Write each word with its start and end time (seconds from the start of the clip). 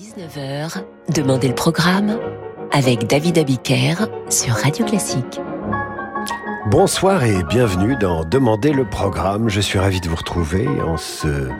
19h, 0.00 0.82
Demandez 1.14 1.48
le 1.48 1.54
programme 1.54 2.18
avec 2.72 3.06
David 3.06 3.36
Abiker 3.36 3.96
sur 4.30 4.54
Radio 4.54 4.86
Classique. 4.86 5.42
Bonsoir 6.70 7.22
et 7.24 7.42
bienvenue 7.42 7.96
dans 7.96 8.24
Demandez 8.24 8.72
le 8.72 8.86
programme. 8.88 9.50
Je 9.50 9.60
suis 9.60 9.78
ravi 9.78 10.00
de 10.00 10.08
vous 10.08 10.16
retrouver 10.16 10.66
en 10.86 10.96
ce, 10.96 11.50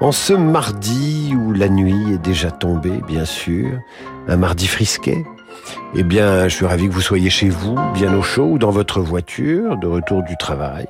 en 0.00 0.12
ce 0.12 0.32
mardi 0.32 1.34
où 1.34 1.52
la 1.52 1.68
nuit 1.68 2.12
est 2.12 2.18
déjà 2.18 2.52
tombée, 2.52 3.00
bien 3.08 3.24
sûr. 3.24 3.80
Un 4.28 4.36
mardi 4.36 4.68
frisquet. 4.68 5.24
Eh 5.96 6.04
bien, 6.04 6.46
je 6.46 6.54
suis 6.54 6.66
ravi 6.66 6.86
que 6.86 6.92
vous 6.92 7.00
soyez 7.00 7.30
chez 7.30 7.48
vous, 7.48 7.74
bien 7.94 8.14
au 8.14 8.22
chaud, 8.22 8.46
ou 8.52 8.58
dans 8.60 8.70
votre 8.70 9.00
voiture, 9.00 9.76
de 9.76 9.88
retour 9.88 10.22
du 10.22 10.36
travail. 10.36 10.86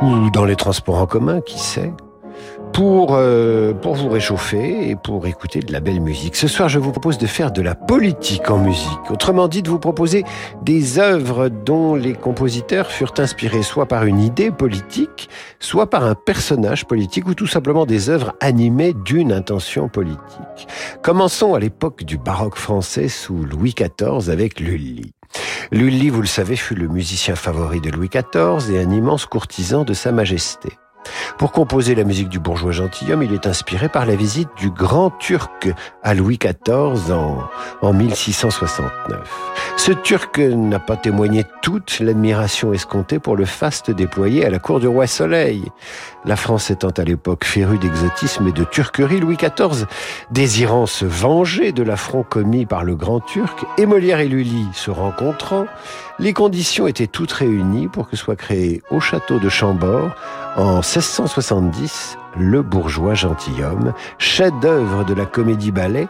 Ou 0.00 0.30
dans 0.30 0.44
les 0.44 0.54
transports 0.54 0.98
en 0.98 1.06
commun, 1.06 1.40
qui 1.40 1.58
sait 1.58 1.92
pour, 2.72 3.10
euh, 3.12 3.74
pour 3.74 3.94
vous 3.94 4.08
réchauffer 4.08 4.88
et 4.88 4.96
pour 4.96 5.26
écouter 5.26 5.60
de 5.60 5.72
la 5.72 5.80
belle 5.80 6.00
musique. 6.00 6.36
Ce 6.36 6.48
soir, 6.48 6.68
je 6.68 6.78
vous 6.78 6.90
propose 6.90 7.18
de 7.18 7.26
faire 7.26 7.52
de 7.52 7.62
la 7.62 7.74
politique 7.74 8.50
en 8.50 8.58
musique. 8.58 9.10
Autrement 9.10 9.48
dit, 9.48 9.62
de 9.62 9.68
vous 9.68 9.78
proposer 9.78 10.24
des 10.62 10.98
œuvres 10.98 11.48
dont 11.48 11.94
les 11.94 12.14
compositeurs 12.14 12.90
furent 12.90 13.14
inspirés 13.18 13.62
soit 13.62 13.86
par 13.86 14.04
une 14.04 14.20
idée 14.20 14.50
politique, 14.50 15.28
soit 15.60 15.90
par 15.90 16.04
un 16.04 16.14
personnage 16.14 16.86
politique 16.86 17.28
ou 17.28 17.34
tout 17.34 17.46
simplement 17.46 17.86
des 17.86 18.08
œuvres 18.08 18.34
animées 18.40 18.94
d'une 19.04 19.32
intention 19.32 19.88
politique. 19.88 20.68
Commençons 21.02 21.54
à 21.54 21.60
l'époque 21.60 22.04
du 22.04 22.18
baroque 22.18 22.56
français 22.56 23.08
sous 23.08 23.44
Louis 23.44 23.74
XIV 23.74 24.30
avec 24.30 24.60
Lully. 24.60 25.12
Lully, 25.70 26.10
vous 26.10 26.20
le 26.20 26.26
savez, 26.26 26.56
fut 26.56 26.74
le 26.74 26.88
musicien 26.88 27.34
favori 27.34 27.80
de 27.80 27.90
Louis 27.90 28.08
XIV 28.08 28.74
et 28.74 28.78
un 28.78 28.90
immense 28.90 29.26
courtisan 29.26 29.84
de 29.84 29.94
Sa 29.94 30.12
Majesté. 30.12 30.70
Pour 31.38 31.52
composer 31.52 31.94
la 31.94 32.04
musique 32.04 32.28
du 32.28 32.38
bourgeois 32.38 32.72
gentilhomme, 32.72 33.22
il 33.22 33.32
est 33.32 33.46
inspiré 33.46 33.88
par 33.88 34.06
la 34.06 34.14
visite 34.14 34.48
du 34.56 34.70
grand 34.70 35.10
turc 35.10 35.70
à 36.02 36.14
Louis 36.14 36.38
XIV 36.38 37.12
en, 37.12 37.38
en 37.80 37.92
1669. 37.92 39.52
Ce 39.76 39.92
turc 39.92 40.38
n'a 40.38 40.78
pas 40.78 40.96
témoigné 40.96 41.44
toute 41.62 41.98
l'admiration 42.00 42.72
escomptée 42.72 43.18
pour 43.18 43.36
le 43.36 43.44
faste 43.44 43.90
déployé 43.90 44.44
à 44.44 44.50
la 44.50 44.58
cour 44.58 44.78
du 44.78 44.86
roi 44.86 45.06
Soleil. 45.06 45.64
La 46.24 46.36
France 46.36 46.70
étant 46.70 46.90
à 46.90 47.02
l'époque 47.02 47.44
férue 47.44 47.78
d'exotisme 47.78 48.46
et 48.46 48.52
de 48.52 48.62
turquerie, 48.62 49.18
Louis 49.18 49.36
XIV, 49.36 49.86
désirant 50.30 50.86
se 50.86 51.04
venger 51.04 51.72
de 51.72 51.82
l'affront 51.82 52.22
commis 52.22 52.64
par 52.64 52.84
le 52.84 52.94
grand 52.94 53.18
turc, 53.18 53.64
et 53.76 53.86
Molière 53.86 54.20
et 54.20 54.28
Lully 54.28 54.66
se 54.72 54.92
rencontrant, 54.92 55.66
les 56.20 56.32
conditions 56.32 56.86
étaient 56.86 57.08
toutes 57.08 57.32
réunies 57.32 57.88
pour 57.88 58.08
que 58.08 58.14
soit 58.16 58.36
créé 58.36 58.82
au 58.92 59.00
château 59.00 59.40
de 59.40 59.48
Chambord, 59.48 60.14
en 60.56 60.76
1670, 60.76 62.18
Le 62.38 62.62
bourgeois 62.62 63.14
gentilhomme, 63.14 63.92
chef-d'œuvre 64.18 65.04
de 65.04 65.14
la 65.14 65.26
comédie-ballet, 65.26 66.06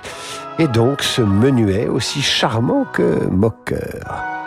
et 0.59 0.69
donc 0.69 1.03
ce 1.03 1.23
menuet 1.23 1.89
aussi 1.89 2.21
charmant 2.21 2.85
que 2.85 3.25
moqueur. 3.31 4.42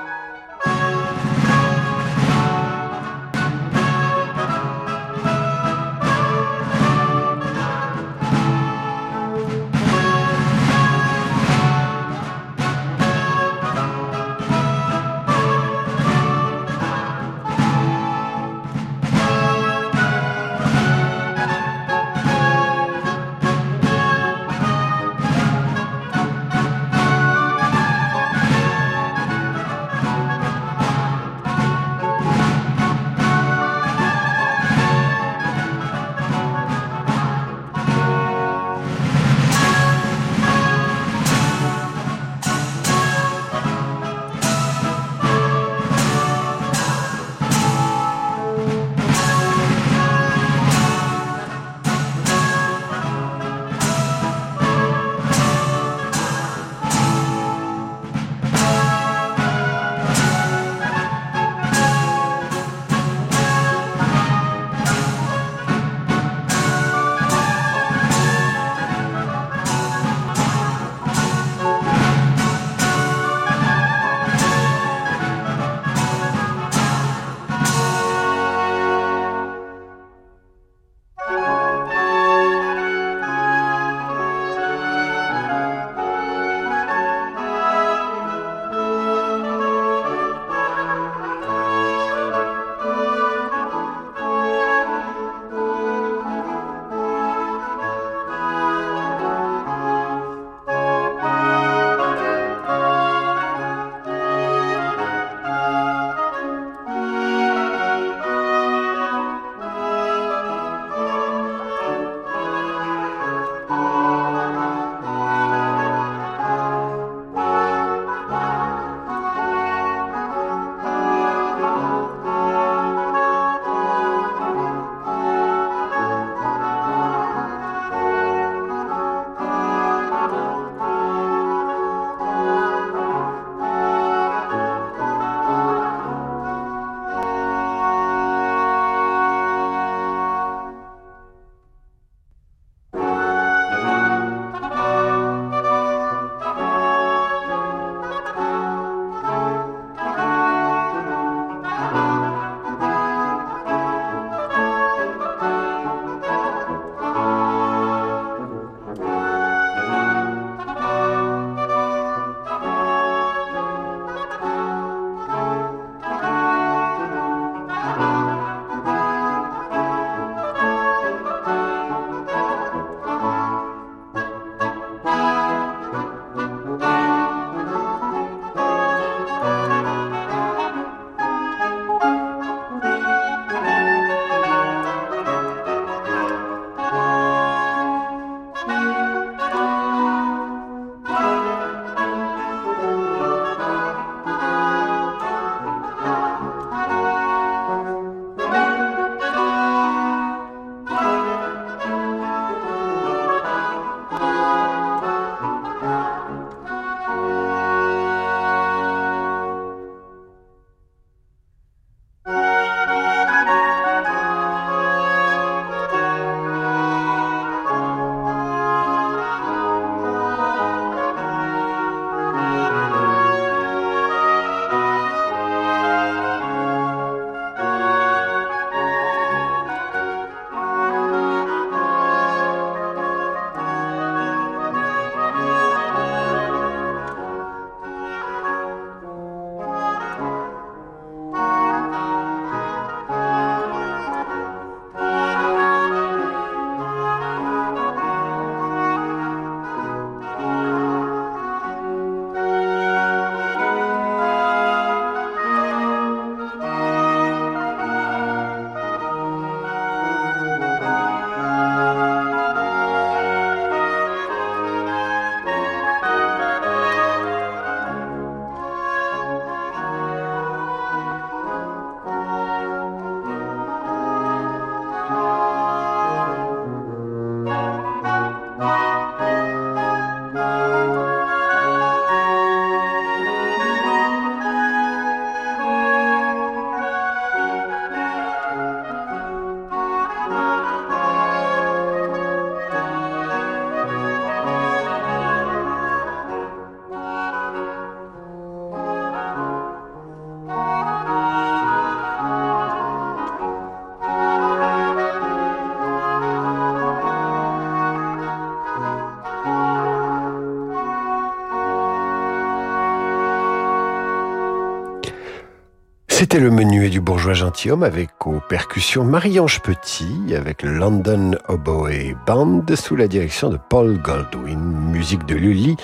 C'était 316.35 316.49
le 316.49 316.51
menuet 316.51 316.89
du 316.89 316.99
bourgeois 316.99 317.31
gentilhomme 317.31 317.83
avec 317.83 318.27
aux 318.27 318.41
percussions 318.49 319.05
Marie-Ange 319.05 319.61
Petit 319.61 320.35
avec 320.35 320.63
London 320.63 321.37
Oboe 321.47 322.13
Band 322.27 322.65
sous 322.75 322.97
la 322.97 323.07
direction 323.07 323.49
de 323.49 323.57
Paul 323.69 324.01
Goldwyn, 324.01 324.59
musique 324.59 325.25
de 325.25 325.35
Lully 325.35 325.77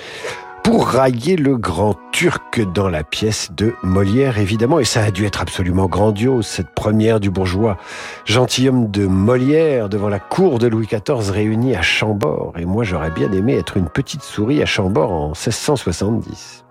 pour 0.62 0.88
railler 0.88 1.36
le 1.36 1.56
grand 1.56 1.96
turc 2.12 2.60
dans 2.74 2.90
la 2.90 3.02
pièce 3.02 3.50
de 3.52 3.72
Molière, 3.82 4.36
évidemment. 4.36 4.78
Et 4.78 4.84
ça 4.84 5.04
a 5.04 5.10
dû 5.10 5.24
être 5.24 5.40
absolument 5.40 5.86
grandiose, 5.86 6.46
cette 6.46 6.74
première 6.74 7.18
du 7.18 7.30
bourgeois 7.30 7.78
gentilhomme 8.26 8.90
de 8.90 9.06
Molière 9.06 9.88
devant 9.88 10.10
la 10.10 10.20
cour 10.20 10.58
de 10.58 10.66
Louis 10.66 10.86
XIV 10.86 11.30
réunie 11.30 11.74
à 11.74 11.80
Chambord. 11.80 12.52
Et 12.58 12.66
moi, 12.66 12.84
j'aurais 12.84 13.10
bien 13.10 13.32
aimé 13.32 13.56
être 13.56 13.78
une 13.78 13.88
petite 13.88 14.22
souris 14.22 14.62
à 14.62 14.66
Chambord 14.66 15.12
en 15.12 15.28
1670. 15.28 16.66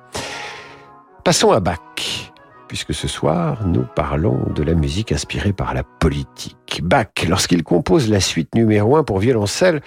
Passons 1.23 1.51
à 1.51 1.59
Bach 1.59 1.90
puisque 2.71 2.93
ce 2.93 3.09
soir, 3.09 3.67
nous 3.67 3.83
parlons 3.83 4.49
de 4.55 4.63
la 4.63 4.75
musique 4.75 5.11
inspirée 5.11 5.51
par 5.51 5.73
la 5.73 5.83
politique. 5.83 6.79
Bach, 6.81 7.07
lorsqu'il 7.27 7.63
compose 7.63 8.09
la 8.09 8.21
suite 8.21 8.55
numéro 8.55 8.95
un 8.95 9.03
pour 9.03 9.19
violoncelle, 9.19 9.81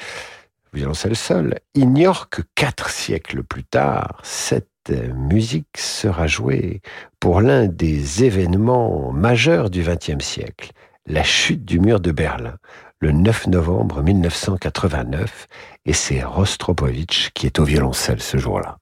violoncelle 0.75 1.16
seul, 1.16 1.60
ignore 1.75 2.28
que 2.28 2.42
quatre 2.54 2.90
siècles 2.90 3.42
plus 3.42 3.64
tard, 3.64 4.20
cette 4.22 4.92
musique 5.14 5.78
sera 5.78 6.26
jouée 6.26 6.82
pour 7.20 7.40
l'un 7.40 7.69
des 7.69 8.25
événements 8.25 9.12
majeurs 9.12 9.70
du 9.70 9.82
XXe 9.82 10.22
siècle, 10.22 10.72
la 11.06 11.22
chute 11.22 11.64
du 11.64 11.81
mur 11.81 12.00
de 12.00 12.12
Berlin, 12.12 12.56
le 13.00 13.12
9 13.12 13.46
novembre 13.46 14.02
1989, 14.02 15.46
et 15.86 15.94
c'est 15.94 16.22
Rostropovitch 16.22 17.31
qui 17.32 17.46
est 17.46 17.58
au 17.58 17.64
violoncelle 17.64 18.20
ce 18.20 18.36
jour-là. 18.36 18.76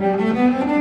Música 0.00 0.79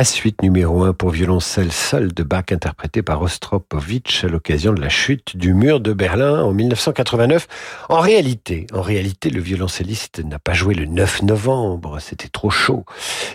la 0.00 0.04
suite 0.04 0.40
numéro 0.40 0.84
1 0.84 0.94
pour 0.94 1.10
violoncelle 1.10 1.70
seul 1.70 2.14
de 2.14 2.22
Bach 2.22 2.46
interprétée 2.52 3.02
par 3.02 3.20
Ostropovitch 3.20 4.24
à 4.24 4.28
l'occasion 4.28 4.72
de 4.72 4.80
la 4.80 4.88
chute 4.88 5.36
du 5.36 5.52
mur 5.52 5.78
de 5.78 5.92
Berlin 5.92 6.42
en 6.42 6.52
1989. 6.52 7.46
En 7.90 8.00
réalité, 8.00 8.66
en 8.72 8.80
réalité, 8.80 9.28
le 9.28 9.42
violoncelliste 9.42 10.24
n'a 10.24 10.38
pas 10.38 10.54
joué 10.54 10.72
le 10.72 10.86
9 10.86 11.24
novembre, 11.24 11.98
c'était 12.00 12.28
trop 12.28 12.48
chaud. 12.48 12.86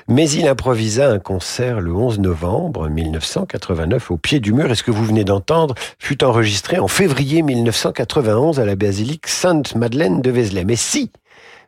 Mais 0.08 0.28
il 0.28 0.48
improvisa 0.48 1.08
un 1.08 1.20
concert 1.20 1.82
le 1.82 1.94
11 1.94 2.18
novembre 2.18 2.90
1989 2.90 4.10
au 4.10 4.18
pied 4.18 4.40
du 4.40 4.52
mur 4.52 4.72
et 4.72 4.74
ce 4.74 4.82
que 4.82 4.90
vous 4.90 5.06
venez 5.06 5.24
d'entendre 5.24 5.76
fut 6.00 6.24
enregistré 6.24 6.80
en 6.80 6.88
février 6.88 7.44
1991 7.44 8.60
à 8.60 8.66
la 8.66 8.76
basilique 8.76 9.28
Sainte-Madeleine 9.28 10.20
de 10.20 10.32
Vézelay. 10.32 10.66
Mais 10.66 10.76
si 10.76 11.12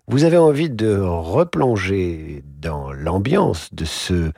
vous 0.08 0.24
avez 0.24 0.38
envie 0.38 0.72
de 0.72 0.98
replonger 0.98 2.42
dans 2.60 2.92
l'ambiance 2.94 3.74
de 3.74 3.86
ce 3.86 4.32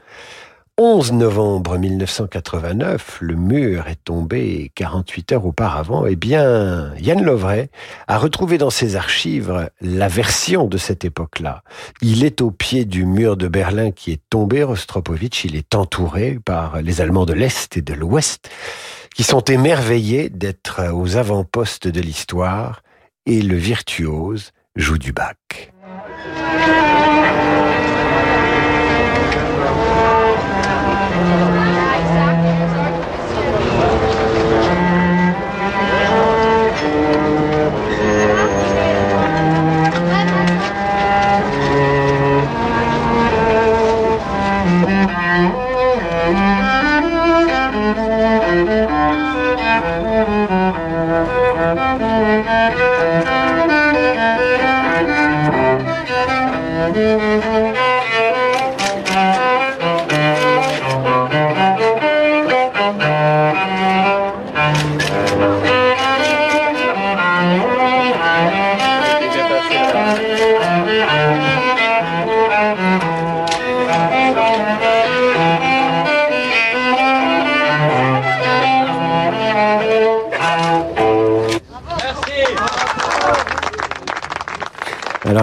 11 0.81 1.11
novembre 1.11 1.77
1989, 1.77 3.17
le 3.19 3.35
mur 3.35 3.89
est 3.89 4.01
tombé 4.01 4.71
48 4.75 5.33
heures 5.33 5.45
auparavant, 5.45 6.05
eh 6.05 6.15
bien, 6.15 6.93
Yann 6.97 7.21
Lovray 7.21 7.69
a 8.07 8.17
retrouvé 8.17 8.57
dans 8.57 8.69
ses 8.69 8.95
archives 8.95 9.69
la 9.81 10.07
version 10.07 10.67
de 10.67 10.77
cette 10.77 11.03
époque-là. 11.03 11.63
Il 12.01 12.23
est 12.23 12.39
au 12.39 12.49
pied 12.49 12.85
du 12.85 13.05
mur 13.05 13.35
de 13.35 13.49
Berlin 13.49 13.91
qui 13.91 14.13
est 14.13 14.21
tombé, 14.29 14.63
Rostropovitch, 14.63 15.43
il 15.43 15.57
est 15.57 15.75
entouré 15.75 16.39
par 16.45 16.81
les 16.81 17.01
Allemands 17.01 17.25
de 17.25 17.33
l'Est 17.33 17.75
et 17.75 17.81
de 17.81 17.93
l'Ouest, 17.93 18.49
qui 19.13 19.23
sont 19.23 19.41
émerveillés 19.41 20.29
d'être 20.29 20.93
aux 20.93 21.17
avant-postes 21.17 21.89
de 21.89 21.99
l'histoire, 21.99 22.83
et 23.25 23.41
le 23.41 23.57
virtuose 23.57 24.53
joue 24.77 24.97
du 24.97 25.11
bac. 25.11 25.73
Música 31.19 31.88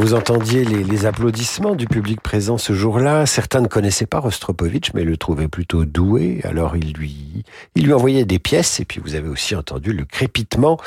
vous 0.06 0.14
entendiez 0.14 0.64
les, 0.64 1.04
applaudissements 1.04 1.74
du 1.74 1.88
public 1.88 2.20
présent 2.20 2.58
ce 2.58 2.72
jour-là. 2.72 3.26
Certains 3.26 3.60
ne 3.60 3.66
connaissaient 3.66 4.06
pas 4.06 4.20
Rostropovitch, 4.20 4.92
mais 4.94 5.02
le 5.02 5.16
trouvaient 5.16 5.48
plutôt 5.48 5.84
doué. 5.84 6.40
Alors 6.44 6.76
il 6.76 6.92
lui, 6.92 7.42
il 7.74 7.86
lui 7.86 7.92
envoyait 7.92 8.24
des 8.24 8.38
pièces. 8.38 8.78
Et 8.78 8.84
puis 8.84 9.00
vous 9.04 9.16
avez 9.16 9.28
aussi 9.28 9.56
entendu 9.56 9.92
le 9.92 10.04
crépitement 10.04 10.78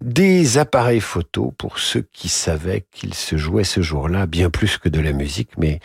des 0.00 0.58
appareils 0.58 0.98
photo 0.98 1.54
pour 1.56 1.78
ceux 1.78 2.04
qui 2.12 2.28
savaient 2.28 2.84
qu'il 2.90 3.14
se 3.14 3.36
jouait 3.36 3.62
ce 3.62 3.80
jour-là 3.80 4.26
bien 4.26 4.50
plus 4.50 4.76
que 4.76 4.88
de 4.88 4.98
la 4.98 5.12
musique, 5.12 5.50
mais 5.56 5.78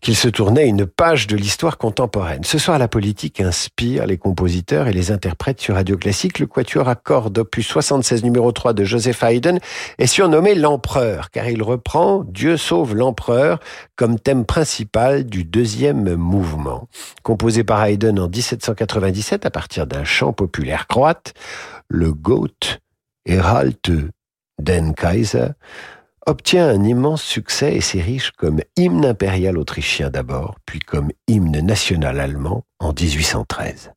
qu'il 0.00 0.16
se 0.16 0.28
tournait 0.28 0.66
une 0.66 0.86
page 0.86 1.26
de 1.26 1.36
l'histoire 1.36 1.76
contemporaine. 1.76 2.42
Ce 2.44 2.56
soir, 2.56 2.78
la 2.78 2.88
politique 2.88 3.42
inspire 3.42 4.06
les 4.06 4.16
compositeurs 4.16 4.88
et 4.88 4.94
les 4.94 5.10
interprètes 5.10 5.60
sur 5.60 5.74
Radio 5.74 5.98
Classique. 5.98 6.38
Le 6.38 6.46
quatuor 6.46 6.88
à 6.88 6.94
cordes 6.94 7.36
opus 7.36 7.66
76 7.66 8.24
numéro 8.24 8.50
3 8.50 8.72
de 8.72 8.84
Joseph 8.84 9.22
Haydn 9.22 9.58
est 9.98 10.06
surnommé 10.06 10.54
l'empereur, 10.54 11.30
car 11.30 11.46
il 11.46 11.62
reprend 11.62 12.24
Dieu 12.30 12.56
sauve 12.56 12.94
l'empereur 12.94 13.60
comme 13.96 14.18
thème 14.18 14.44
principal 14.44 15.24
du 15.24 15.44
deuxième 15.44 16.14
mouvement. 16.14 16.88
Composé 17.22 17.64
par 17.64 17.84
Haydn 17.84 18.18
en 18.18 18.28
1797 18.28 19.46
à 19.46 19.50
partir 19.50 19.86
d'un 19.86 20.04
chant 20.04 20.32
populaire 20.32 20.86
croate, 20.86 21.34
le 21.88 22.12
Goat 22.12 22.78
Herald 23.26 24.10
den 24.60 24.94
Kaiser 24.94 25.48
obtient 26.26 26.68
un 26.68 26.84
immense 26.84 27.22
succès 27.22 27.74
et 27.74 27.80
s'érige 27.80 28.30
comme 28.32 28.60
hymne 28.76 29.06
impérial 29.06 29.58
autrichien 29.58 30.10
d'abord, 30.10 30.56
puis 30.66 30.78
comme 30.78 31.10
hymne 31.26 31.60
national 31.60 32.20
allemand 32.20 32.64
en 32.78 32.92
1813. 32.92 33.92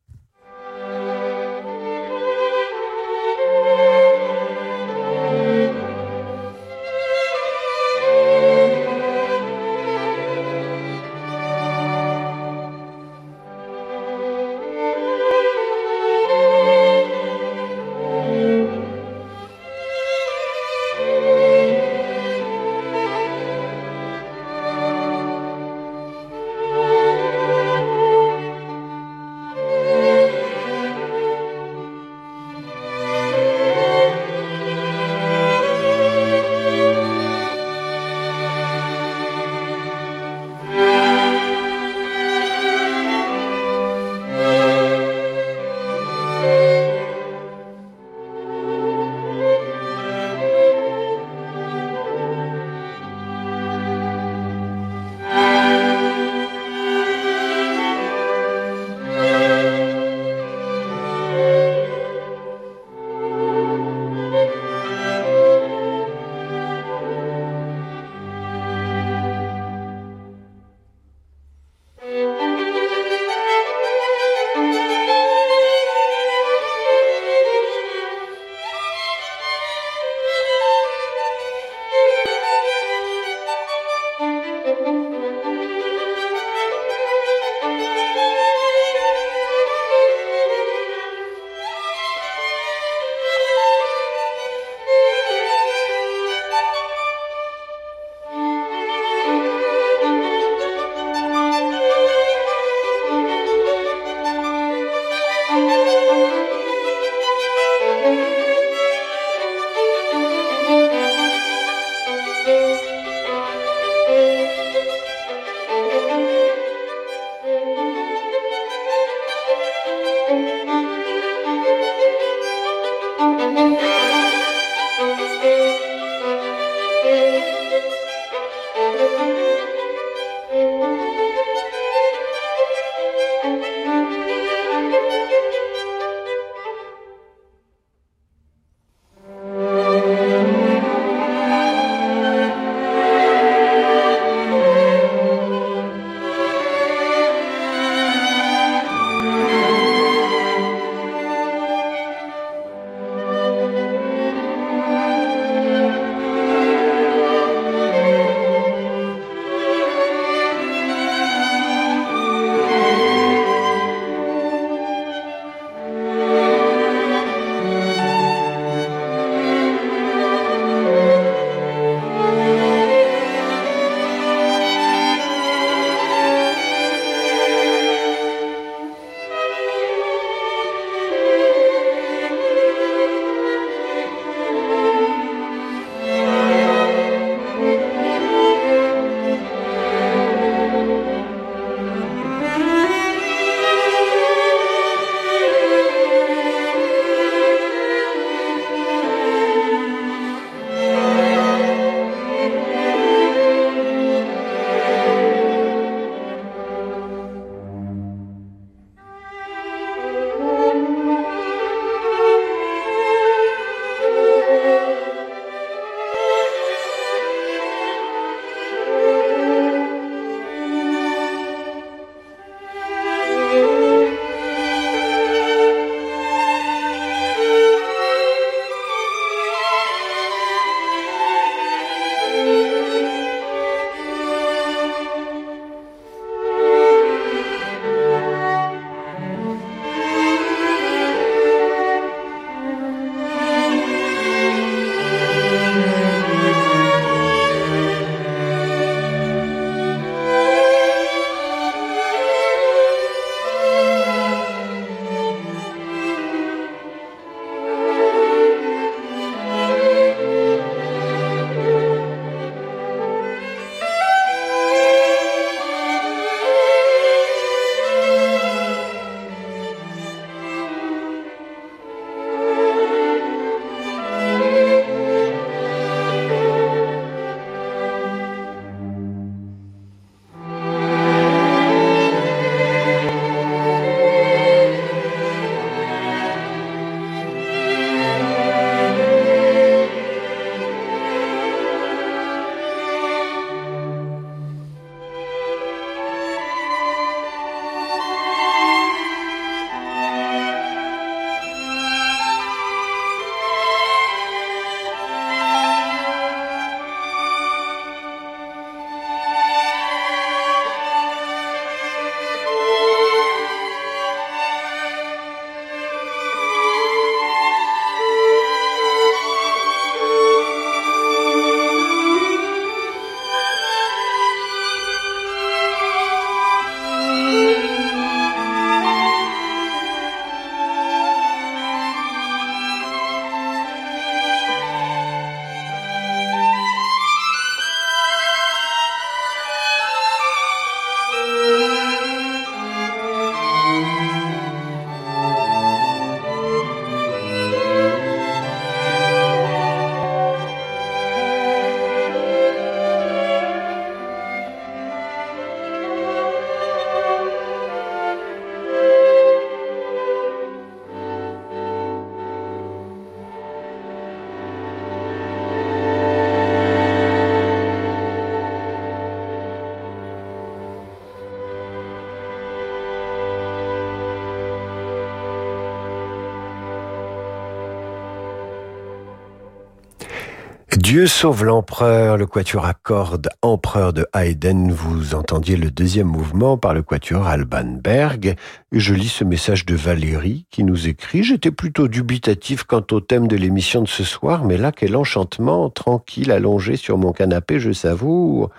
Dieu 380.94 381.08
sauve 381.08 381.44
l'empereur, 381.44 382.16
le 382.16 382.24
quatuor 382.24 382.66
à 382.66 382.72
cordes 382.72 383.28
Empereur 383.42 383.92
de 383.92 384.06
Haydn. 384.14 384.70
Vous 384.70 385.16
entendiez 385.16 385.56
le 385.56 385.72
deuxième 385.72 386.06
mouvement 386.06 386.56
par 386.56 386.72
le 386.72 386.84
quatuor 386.84 387.26
Alban 387.26 387.80
Berg. 387.82 388.36
je 388.70 388.94
lis 388.94 389.08
ce 389.08 389.24
message 389.24 389.66
de 389.66 389.74
Valérie 389.74 390.46
qui 390.52 390.62
nous 390.62 390.86
écrit 390.86 391.24
J'étais 391.24 391.50
plutôt 391.50 391.88
dubitatif 391.88 392.62
quant 392.62 392.84
au 392.92 393.00
thème 393.00 393.26
de 393.26 393.34
l'émission 393.34 393.82
de 393.82 393.88
ce 393.88 394.04
soir, 394.04 394.44
mais 394.44 394.56
là, 394.56 394.70
quel 394.70 394.94
enchantement, 394.94 395.68
tranquille, 395.68 396.30
allongé 396.30 396.76
sur 396.76 396.96
mon 396.96 397.10
canapé, 397.10 397.58
je 397.58 397.72
savoure. 397.72 398.50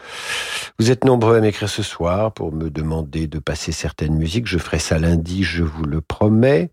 Vous 0.77 0.91
êtes 0.91 1.05
nombreux 1.05 1.37
à 1.37 1.39
m'écrire 1.39 1.69
ce 1.69 1.83
soir 1.83 2.33
pour 2.33 2.51
me 2.51 2.69
demander 2.69 3.27
de 3.27 3.39
passer 3.39 3.71
certaines 3.71 4.15
musiques. 4.15 4.47
Je 4.47 4.57
ferai 4.57 4.79
ça 4.79 4.99
lundi, 4.99 5.43
je 5.43 5.63
vous 5.63 5.85
le 5.85 6.01
promets. 6.01 6.69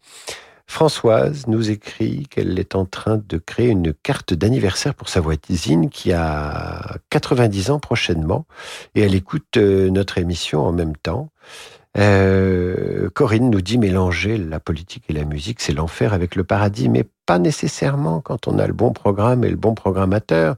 Françoise 0.73 1.49
nous 1.49 1.71
écrit 1.71 2.27
qu'elle 2.31 2.59
est 2.59 2.75
en 2.75 2.87
train 2.87 3.21
de 3.29 3.37
créer 3.37 3.69
une 3.69 3.93
carte 3.93 4.33
d'anniversaire 4.33 4.95
pour 4.95 5.11
sa 5.11 5.21
voisine 5.21 5.91
qui 5.91 6.15
a 6.15 6.97
90 7.11 7.71
ans 7.71 7.79
prochainement 7.79 8.47
et 8.95 9.03
elle 9.03 9.15
écoute 9.15 9.59
euh, 9.59 9.91
notre 9.91 10.17
émission 10.17 10.63
en 10.63 10.73
même 10.73 10.97
temps. 10.97 11.29
Euh, 11.99 13.11
Corinne 13.11 13.51
nous 13.51 13.61
dit 13.61 13.77
mélanger 13.77 14.39
la 14.39 14.61
politique 14.61 15.05
et 15.11 15.13
la 15.13 15.27
musique, 15.27 15.61
c'est 15.61 15.75
l'enfer 15.75 16.15
avec 16.15 16.37
le 16.37 16.45
paradis, 16.45 16.89
mais 16.89 17.05
pas 17.27 17.39
nécessairement 17.39 18.23
quand 18.23 18.49
on 18.49 18.59
a 18.59 18.67
le 18.67 18.73
bon 18.73 18.95
programme 18.95 19.45
et 19.45 19.51
le 19.51 19.57
bon 19.57 19.75
programmateur. 19.75 20.57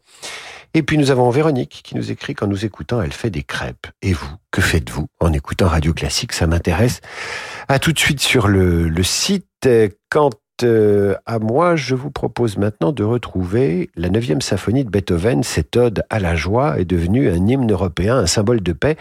Et 0.77 0.83
puis 0.83 0.99
nous 0.99 1.13
avons 1.13 1.31
Véronique 1.31 1.83
qui 1.85 1.97
nous 1.97 2.11
écrit 2.11 2.35
qu'en 2.35 2.49
nous 2.49 2.65
écoutant, 2.65 3.01
elle 3.01 3.13
fait 3.13 3.31
des 3.31 3.45
crêpes. 3.45 3.87
Et 4.03 4.13
vous, 4.13 4.35
que 4.51 4.61
faites-vous 4.61 5.07
en 5.21 5.33
écoutant 5.33 5.69
Radio 5.69 5.95
Classique? 5.95 6.33
Ça 6.33 6.49
m'intéresse. 6.49 7.01
À 7.69 7.79
tout 7.79 7.93
de 7.93 7.99
suite 7.99 8.19
sur 8.19 8.49
le, 8.49 8.91
site 9.05 9.47
Quant 10.11 10.31
euh, 10.65 11.15
à 11.27 11.39
moi, 11.39 11.77
je 11.77 11.95
vous 11.95 12.11
propose 12.11 12.57
maintenant 12.59 12.91
de 12.91 13.05
retrouver 13.05 13.91
la 13.95 14.09
9e 14.09 14.41
symphonie 14.41 14.85
de 14.85 14.91
Beethoven. 14.91 15.45
Cette 15.45 15.77
ode 15.77 16.05
à 16.11 16.19
la 16.19 16.35
joie 16.35 16.81
est 16.81 16.85
devenue 16.85 17.31
un 17.31 17.47
hymne 17.47 17.71
européen, 17.71 18.19
un 18.19 18.27
symbole 18.27 18.61
de 18.61 18.73
paix. 18.73 18.97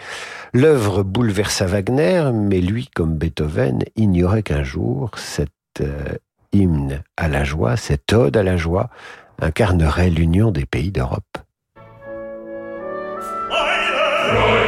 L'œuvre 0.52 1.02
bouleversa 1.02 1.66
Wagner, 1.66 2.30
mais 2.32 2.60
lui, 2.60 2.88
comme 2.94 3.16
Beethoven, 3.16 3.82
ignorait 3.96 4.44
qu'un 4.44 4.62
jour, 4.62 5.10
cet 5.16 5.50
euh, 5.80 6.16
hymne 6.52 7.02
à 7.16 7.26
la 7.26 7.42
joie, 7.42 7.76
cette 7.76 8.12
ode 8.12 8.36
à 8.36 8.44
la 8.44 8.56
joie, 8.56 8.90
incarnerait 9.40 10.10
l'union 10.10 10.52
des 10.52 10.66
pays 10.66 10.92
d'Europe. 10.92 11.38
Roy! 14.32 14.63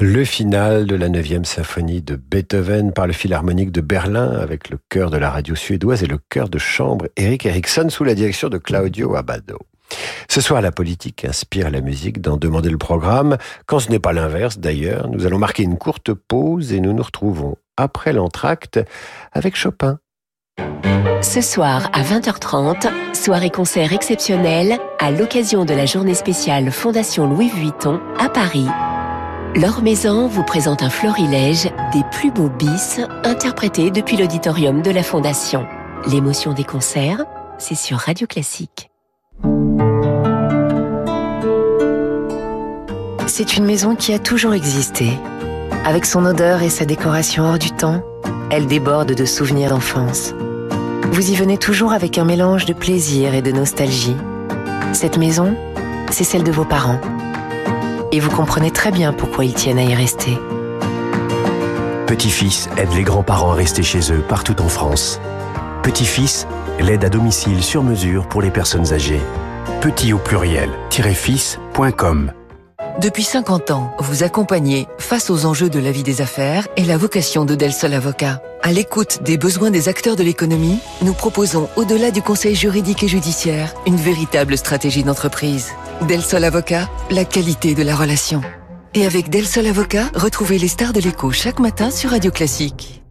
Le 0.00 0.24
final 0.24 0.86
de 0.86 0.96
la 0.96 1.08
9e 1.08 1.44
symphonie 1.44 2.02
de 2.02 2.16
Beethoven 2.16 2.92
par 2.92 3.06
le 3.06 3.12
Philharmonique 3.12 3.70
de 3.70 3.80
Berlin 3.80 4.32
avec 4.32 4.70
le 4.70 4.78
chœur 4.88 5.10
de 5.10 5.16
la 5.16 5.30
radio 5.30 5.54
suédoise 5.54 6.02
et 6.02 6.06
le 6.06 6.18
chœur 6.18 6.48
de 6.48 6.58
chambre 6.58 7.06
Eric 7.16 7.46
Eriksson 7.46 7.88
sous 7.88 8.04
la 8.04 8.14
direction 8.14 8.48
de 8.48 8.58
Claudio 8.58 9.14
Abbado. 9.14 9.58
Ce 10.28 10.40
soir, 10.40 10.60
la 10.60 10.72
politique 10.72 11.24
inspire 11.24 11.70
la 11.70 11.80
musique 11.80 12.20
d'en 12.20 12.36
demander 12.36 12.70
le 12.70 12.78
programme. 12.78 13.36
Quand 13.66 13.78
ce 13.78 13.90
n'est 13.90 14.00
pas 14.00 14.12
l'inverse, 14.12 14.58
d'ailleurs, 14.58 15.08
nous 15.08 15.26
allons 15.26 15.38
marquer 15.38 15.62
une 15.62 15.78
courte 15.78 16.12
pause 16.12 16.72
et 16.72 16.80
nous 16.80 16.92
nous 16.92 17.02
retrouvons 17.02 17.56
après 17.76 18.12
l'entracte 18.12 18.80
avec 19.32 19.54
Chopin. 19.54 19.98
Ce 21.22 21.40
soir 21.40 21.90
à 21.92 22.02
20h30, 22.02 23.14
soirée-concert 23.14 23.92
exceptionnelle 23.92 24.78
à 24.98 25.10
l'occasion 25.10 25.64
de 25.64 25.74
la 25.74 25.86
journée 25.86 26.14
spéciale 26.14 26.70
Fondation 26.70 27.28
Louis 27.28 27.50
Vuitton 27.50 28.00
à 28.18 28.28
Paris. 28.28 28.66
Laure 29.56 29.82
Maison 29.82 30.26
vous 30.26 30.42
présente 30.42 30.82
un 30.82 30.90
florilège 30.90 31.70
des 31.92 32.02
plus 32.10 32.32
beaux 32.32 32.48
bis 32.48 33.00
interprétés 33.22 33.92
depuis 33.92 34.16
l'auditorium 34.16 34.82
de 34.82 34.90
la 34.90 35.04
Fondation. 35.04 35.64
L'émotion 36.10 36.52
des 36.52 36.64
concerts, 36.64 37.24
c'est 37.58 37.76
sur 37.76 37.98
Radio 37.98 38.26
Classique. 38.26 38.90
C'est 43.28 43.56
une 43.56 43.64
maison 43.64 43.94
qui 43.94 44.12
a 44.12 44.18
toujours 44.18 44.54
existé. 44.54 45.10
Avec 45.84 46.04
son 46.04 46.24
odeur 46.24 46.62
et 46.62 46.68
sa 46.68 46.84
décoration 46.84 47.44
hors 47.44 47.58
du 47.58 47.70
temps, 47.70 48.02
elle 48.50 48.66
déborde 48.66 49.14
de 49.14 49.24
souvenirs 49.24 49.70
d'enfance. 49.70 50.34
Vous 51.12 51.30
y 51.30 51.36
venez 51.36 51.58
toujours 51.58 51.92
avec 51.92 52.18
un 52.18 52.24
mélange 52.24 52.64
de 52.64 52.72
plaisir 52.72 53.34
et 53.34 53.42
de 53.42 53.52
nostalgie. 53.52 54.16
Cette 54.92 55.16
maison, 55.16 55.54
c'est 56.10 56.24
celle 56.24 56.42
de 56.42 56.50
vos 56.50 56.64
parents. 56.64 57.00
Et 58.14 58.20
vous 58.20 58.30
comprenez 58.30 58.70
très 58.70 58.92
bien 58.92 59.12
pourquoi 59.12 59.44
ils 59.44 59.54
tiennent 59.54 59.80
à 59.80 59.82
y 59.82 59.92
rester. 59.92 60.38
Petit-fils 62.06 62.68
aide 62.76 62.92
les 62.94 63.02
grands-parents 63.02 63.50
à 63.50 63.54
rester 63.56 63.82
chez 63.82 64.12
eux 64.12 64.20
partout 64.20 64.62
en 64.62 64.68
France. 64.68 65.20
Petit-fils 65.82 66.46
l'aide 66.78 67.04
à 67.04 67.08
domicile 67.08 67.60
sur 67.60 67.82
mesure 67.82 68.28
pour 68.28 68.40
les 68.40 68.52
personnes 68.52 68.92
âgées. 68.92 69.20
Petit 69.80 70.12
au 70.12 70.18
pluriel, 70.18 70.70
fils.com. 70.90 72.30
Depuis 73.00 73.24
50 73.24 73.72
ans, 73.72 73.92
vous 73.98 74.22
accompagnez 74.22 74.86
face 74.98 75.28
aux 75.28 75.46
enjeux 75.46 75.68
de 75.68 75.80
la 75.80 75.90
vie 75.90 76.04
des 76.04 76.20
affaires 76.20 76.68
et 76.76 76.84
la 76.84 76.96
vocation 76.96 77.44
de 77.44 77.56
Del 77.56 77.72
Sol 77.72 77.92
Avocat. 77.92 78.40
À 78.62 78.70
l'écoute 78.70 79.20
des 79.24 79.36
besoins 79.36 79.72
des 79.72 79.88
acteurs 79.88 80.14
de 80.14 80.22
l'économie, 80.22 80.78
nous 81.02 81.12
proposons, 81.12 81.68
au-delà 81.74 82.12
du 82.12 82.22
conseil 82.22 82.54
juridique 82.54 83.02
et 83.02 83.08
judiciaire, 83.08 83.74
une 83.86 83.96
véritable 83.96 84.56
stratégie 84.56 85.02
d'entreprise. 85.02 85.72
Del 86.06 86.22
Sol 86.22 86.44
Avocat, 86.44 86.88
la 87.10 87.24
qualité 87.24 87.74
de 87.74 87.82
la 87.82 87.96
relation. 87.96 88.42
Et 88.94 89.04
avec 89.04 89.28
Del 89.28 89.46
Sol 89.46 89.66
Avocat, 89.66 90.08
retrouvez 90.14 90.58
les 90.58 90.68
stars 90.68 90.92
de 90.92 91.00
l'écho 91.00 91.32
chaque 91.32 91.58
matin 91.58 91.90
sur 91.90 92.10
Radio 92.10 92.30
Classique. 92.30 93.02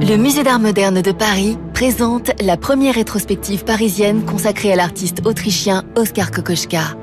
Le 0.00 0.16
Musée 0.16 0.42
d'Art 0.42 0.58
moderne 0.58 1.02
de 1.02 1.12
Paris 1.12 1.56
présente 1.72 2.32
la 2.42 2.56
première 2.56 2.96
rétrospective 2.96 3.62
parisienne 3.62 4.24
consacrée 4.24 4.72
à 4.72 4.76
l'artiste 4.76 5.24
autrichien 5.24 5.84
Oskar 5.94 6.32
Kokoschka. 6.32 6.96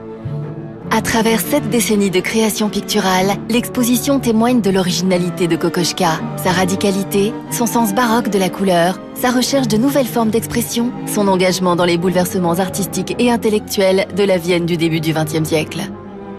À 0.91 1.01
travers 1.03 1.39
sept 1.39 1.69
décennies 1.69 2.09
de 2.09 2.19
création 2.19 2.67
picturale, 2.67 3.35
l'exposition 3.47 4.19
témoigne 4.19 4.59
de 4.59 4.71
l'originalité 4.71 5.47
de 5.47 5.55
Kokoschka, 5.55 6.19
sa 6.37 6.51
radicalité, 6.51 7.31
son 7.51 7.67
sens 7.67 7.93
baroque 7.93 8.29
de 8.29 8.39
la 8.39 8.49
couleur, 8.49 8.99
sa 9.13 9.29
recherche 9.29 9.67
de 9.67 9.77
nouvelles 9.77 10.07
formes 10.07 10.31
d'expression, 10.31 10.91
son 11.05 11.27
engagement 11.27 11.75
dans 11.75 11.85
les 11.85 11.99
bouleversements 11.99 12.57
artistiques 12.57 13.15
et 13.19 13.29
intellectuels 13.29 14.07
de 14.15 14.23
la 14.23 14.39
Vienne 14.39 14.65
du 14.65 14.77
début 14.77 14.99
du 14.99 15.13
XXe 15.13 15.47
siècle. 15.47 15.81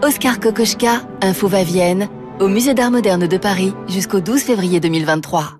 Oscar 0.03 0.39
Kokoschka, 0.39 1.01
Info 1.21 1.47
va 1.47 1.63
Vienne, 1.63 2.09
au 2.41 2.49
Musée 2.49 2.73
d'Art 2.73 2.91
moderne 2.91 3.27
de 3.27 3.37
Paris 3.37 3.73
jusqu'au 3.87 4.19
12 4.19 4.41
février 4.41 4.81
2023. 4.81 5.59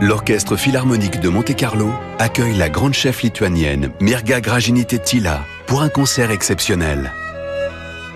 L'Orchestre 0.00 0.56
Philharmonique 0.56 1.20
de 1.20 1.28
Monte-Carlo 1.28 1.90
accueille 2.18 2.56
la 2.56 2.70
grande 2.70 2.94
chef 2.94 3.22
lituanienne 3.22 3.90
Mirga 4.00 4.40
Gražinytė-Tyla 4.40 5.40
pour 5.66 5.82
un 5.82 5.90
concert 5.90 6.30
exceptionnel 6.30 7.12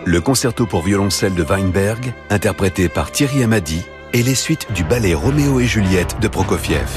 le 0.07 0.21
concerto 0.21 0.67
pour 0.67 0.83
violoncelle 0.83 1.35
de 1.35 1.43
Weinberg, 1.43 2.15
interprété 2.31 2.89
par 2.89 3.11
Thierry 3.11 3.43
Amadi, 3.43 3.83
et 4.13 4.23
les 4.23 4.37
suites 4.37 4.73
du 4.73 4.85
ballet 4.85 5.15
Roméo 5.15 5.59
et 5.59 5.67
Juliette 5.67 6.21
de 6.21 6.29
Prokofiev. 6.29 6.89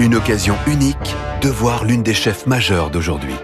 Une 0.00 0.14
occasion 0.14 0.56
unique 0.66 1.14
de 1.42 1.50
voir 1.50 1.84
l'une 1.84 2.02
des 2.02 2.14
chefs 2.14 2.46
majeures 2.46 2.90
d'aujourd'hui. 2.90 3.34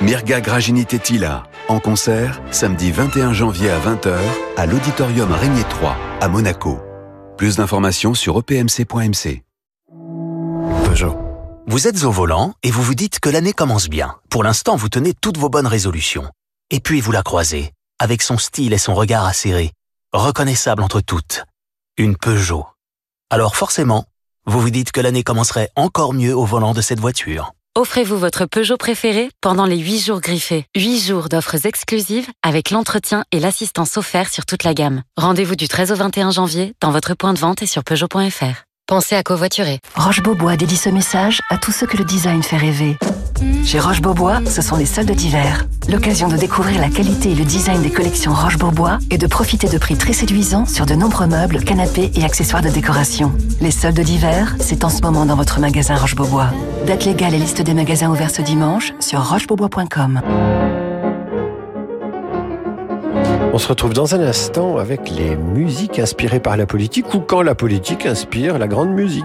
Mirga 0.00 0.40
Grajini-Tetila, 0.40 1.44
en 1.68 1.80
concert, 1.80 2.40
samedi 2.50 2.92
21 2.92 3.34
janvier 3.34 3.70
à 3.70 3.78
20h, 3.78 4.16
à 4.56 4.64
l'Auditorium 4.64 5.30
Régnier 5.32 5.64
3, 5.68 5.94
à 6.22 6.28
Monaco. 6.28 6.80
Plus 7.36 7.56
d'informations 7.56 8.14
sur 8.14 8.38
epmc.mc. 8.38 9.42
Peugeot. 10.86 11.18
Vous 11.66 11.86
êtes 11.88 12.04
au 12.04 12.10
volant 12.10 12.54
et 12.62 12.70
vous 12.70 12.82
vous 12.82 12.94
dites 12.94 13.20
que 13.20 13.28
l'année 13.28 13.52
commence 13.52 13.90
bien. 13.90 14.14
Pour 14.30 14.44
l'instant, 14.44 14.76
vous 14.76 14.88
tenez 14.88 15.12
toutes 15.12 15.36
vos 15.36 15.50
bonnes 15.50 15.66
résolutions. 15.66 16.24
Et 16.70 16.80
puis 16.80 17.00
vous 17.02 17.12
la 17.12 17.22
croisez 17.22 17.75
avec 17.98 18.22
son 18.22 18.38
style 18.38 18.72
et 18.72 18.78
son 18.78 18.94
regard 18.94 19.24
acéré, 19.24 19.72
reconnaissable 20.12 20.82
entre 20.82 21.00
toutes. 21.00 21.44
Une 21.96 22.16
Peugeot. 22.16 22.66
Alors 23.30 23.56
forcément, 23.56 24.04
vous 24.46 24.60
vous 24.60 24.70
dites 24.70 24.92
que 24.92 25.00
l'année 25.00 25.22
commencerait 25.24 25.70
encore 25.76 26.14
mieux 26.14 26.34
au 26.34 26.44
volant 26.44 26.74
de 26.74 26.80
cette 26.80 27.00
voiture. 27.00 27.52
Offrez-vous 27.74 28.16
votre 28.16 28.46
Peugeot 28.46 28.78
préféré 28.78 29.30
pendant 29.42 29.66
les 29.66 29.76
8 29.76 29.98
jours 30.00 30.20
griffés. 30.20 30.64
8 30.76 31.00
jours 31.00 31.28
d'offres 31.28 31.66
exclusives 31.66 32.28
avec 32.42 32.70
l'entretien 32.70 33.24
et 33.32 33.40
l'assistance 33.40 33.98
offert 33.98 34.30
sur 34.30 34.46
toute 34.46 34.64
la 34.64 34.72
gamme. 34.72 35.02
Rendez-vous 35.16 35.56
du 35.56 35.68
13 35.68 35.92
au 35.92 35.96
21 35.96 36.30
janvier 36.30 36.74
dans 36.80 36.90
votre 36.90 37.14
point 37.14 37.34
de 37.34 37.38
vente 37.38 37.62
et 37.62 37.66
sur 37.66 37.84
Peugeot.fr. 37.84 38.64
Pensez 38.86 39.16
à 39.16 39.22
covoiturer. 39.22 39.80
Roche 39.94 40.22
Beaubois 40.22 40.56
dédie 40.56 40.76
ce 40.76 40.88
message 40.88 41.40
à 41.50 41.58
tous 41.58 41.72
ceux 41.72 41.86
que 41.86 41.96
le 41.96 42.04
design 42.04 42.42
fait 42.42 42.56
rêver. 42.56 42.96
Chez 43.64 43.80
Roche 43.80 44.00
Beaubois, 44.00 44.40
ce 44.46 44.62
sont 44.62 44.76
les 44.76 44.86
soldes 44.86 45.10
d'hiver. 45.10 45.66
L'occasion 45.88 46.28
de 46.28 46.36
découvrir 46.36 46.80
la 46.80 46.88
qualité 46.88 47.32
et 47.32 47.34
le 47.34 47.44
design 47.44 47.82
des 47.82 47.90
collections 47.90 48.32
Roche 48.32 48.58
Beaubois 48.58 48.98
et 49.10 49.18
de 49.18 49.26
profiter 49.26 49.68
de 49.68 49.78
prix 49.78 49.96
très 49.96 50.12
séduisants 50.12 50.66
sur 50.66 50.86
de 50.86 50.94
nombreux 50.94 51.26
meubles, 51.26 51.62
canapés 51.62 52.10
et 52.14 52.24
accessoires 52.24 52.62
de 52.62 52.68
décoration. 52.68 53.32
Les 53.60 53.70
soldes 53.70 54.00
d'hiver, 54.00 54.56
c'est 54.60 54.84
en 54.84 54.88
ce 54.88 55.02
moment 55.02 55.26
dans 55.26 55.36
votre 55.36 55.60
magasin 55.60 55.96
Roche 55.96 56.16
Beaubois. 56.16 56.50
Date 56.86 57.04
légale 57.04 57.34
et 57.34 57.38
liste 57.38 57.62
des 57.62 57.74
magasins 57.74 58.10
ouverts 58.10 58.30
ce 58.30 58.42
dimanche 58.42 58.92
sur 59.00 59.22
rochebeaubois.com. 59.22 60.20
On 63.52 63.58
se 63.58 63.68
retrouve 63.68 63.94
dans 63.94 64.14
un 64.14 64.20
instant 64.20 64.76
avec 64.76 65.10
les 65.10 65.34
musiques 65.34 65.98
inspirées 65.98 66.40
par 66.40 66.56
la 66.56 66.66
politique 66.66 67.14
ou 67.14 67.20
quand 67.20 67.40
la 67.42 67.54
politique 67.54 68.04
inspire 68.04 68.58
la 68.58 68.68
grande 68.68 68.90
musique. 68.90 69.24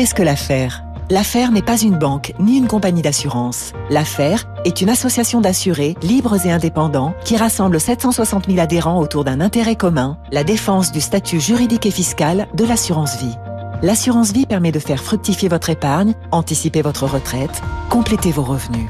Qu'est-ce 0.00 0.14
que 0.14 0.22
l'affaire? 0.22 0.82
L'affaire 1.10 1.52
n'est 1.52 1.60
pas 1.60 1.78
une 1.78 1.98
banque 1.98 2.32
ni 2.38 2.56
une 2.56 2.68
compagnie 2.68 3.02
d'assurance. 3.02 3.74
L'affaire 3.90 4.46
est 4.64 4.80
une 4.80 4.88
association 4.88 5.42
d'assurés 5.42 5.94
libres 6.00 6.46
et 6.46 6.50
indépendants 6.50 7.14
qui 7.22 7.36
rassemble 7.36 7.78
760 7.78 8.46
000 8.46 8.60
adhérents 8.60 8.98
autour 8.98 9.24
d'un 9.24 9.42
intérêt 9.42 9.76
commun, 9.76 10.16
la 10.32 10.42
défense 10.42 10.90
du 10.90 11.02
statut 11.02 11.38
juridique 11.38 11.84
et 11.84 11.90
fiscal 11.90 12.48
de 12.54 12.64
l'assurance 12.64 13.18
vie. 13.18 13.36
L'assurance 13.82 14.32
vie 14.32 14.46
permet 14.46 14.72
de 14.72 14.78
faire 14.78 15.02
fructifier 15.02 15.50
votre 15.50 15.68
épargne, 15.68 16.14
anticiper 16.32 16.80
votre 16.80 17.04
retraite, 17.04 17.60
compléter 17.90 18.32
vos 18.32 18.44
revenus. 18.44 18.88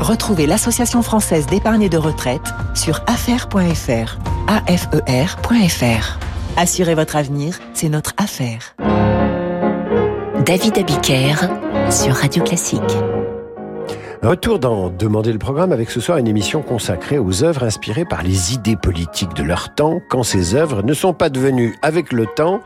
Retrouvez 0.00 0.46
l'Association 0.46 1.00
française 1.00 1.46
d'épargne 1.46 1.84
et 1.84 1.88
de 1.88 1.96
retraite 1.96 2.52
sur 2.74 3.00
affaire.fr. 3.06 4.18
AFER.fr. 4.48 6.18
Assurez 6.58 6.94
votre 6.94 7.16
avenir, 7.16 7.58
c'est 7.72 7.88
notre 7.88 8.12
affaire. 8.18 8.74
David 10.44 10.76
Abiker 10.76 11.34
sur 11.88 12.14
Radio 12.14 12.42
Classique. 12.42 12.80
Retour 14.22 14.58
dans 14.58 14.88
Demander 14.88 15.32
le 15.32 15.38
programme 15.38 15.72
avec 15.72 15.90
ce 15.90 16.00
soir 16.00 16.18
une 16.18 16.26
émission 16.26 16.62
consacrée 16.62 17.18
aux 17.18 17.44
œuvres 17.44 17.64
inspirées 17.64 18.04
par 18.04 18.22
les 18.22 18.54
idées 18.54 18.76
politiques 18.76 19.34
de 19.34 19.42
leur 19.44 19.74
temps, 19.74 20.00
quand 20.08 20.22
ces 20.24 20.54
œuvres 20.54 20.82
ne 20.82 20.94
sont 20.94 21.12
pas 21.12 21.28
devenues, 21.28 21.76
avec 21.82 22.12
le 22.12 22.26
temps, 22.26 22.60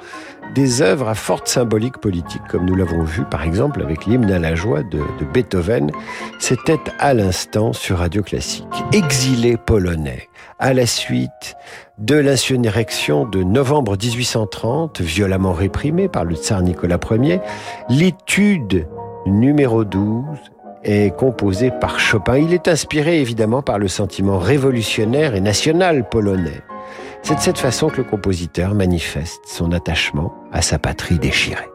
des 0.54 0.82
œuvres 0.82 1.08
à 1.08 1.14
forte 1.14 1.48
symbolique 1.48 1.98
politique, 1.98 2.42
comme 2.48 2.64
nous 2.64 2.74
l'avons 2.74 3.02
vu 3.02 3.24
par 3.24 3.42
exemple 3.42 3.82
avec 3.82 4.06
l'hymne 4.06 4.30
à 4.30 4.38
la 4.38 4.54
joie 4.54 4.82
de, 4.82 5.00
Beethoven. 5.32 5.90
C'était 6.38 6.80
à 6.98 7.14
l'instant 7.14 7.72
sur 7.72 7.98
Radio 7.98 8.22
Classique. 8.22 8.66
Exilé 8.92 9.56
polonais, 9.56 10.28
à 10.58 10.72
la 10.72 10.86
suite 10.86 11.56
de 11.98 12.16
l'insurrection 12.16 13.26
de 13.26 13.42
novembre 13.42 13.96
1830, 14.00 15.00
violemment 15.00 15.52
réprimée 15.52 16.08
par 16.08 16.24
le 16.24 16.34
tsar 16.34 16.62
Nicolas 16.62 16.98
Ier, 17.10 17.40
l'étude 17.88 18.86
numéro 19.26 19.84
12 19.84 20.24
est 20.84 21.14
composé 21.16 21.70
par 21.70 21.98
Chopin. 21.98 22.38
Il 22.38 22.54
est 22.54 22.68
inspiré 22.68 23.20
évidemment 23.20 23.62
par 23.62 23.78
le 23.78 23.88
sentiment 23.88 24.38
révolutionnaire 24.38 25.34
et 25.34 25.40
national 25.40 26.08
polonais. 26.08 26.62
C'est 27.26 27.34
de 27.34 27.40
cette 27.40 27.58
façon 27.58 27.88
que 27.88 27.96
le 27.96 28.04
compositeur 28.04 28.72
manifeste 28.72 29.42
son 29.48 29.72
attachement 29.72 30.32
à 30.52 30.62
sa 30.62 30.78
patrie 30.78 31.18
déchirée. 31.18 31.68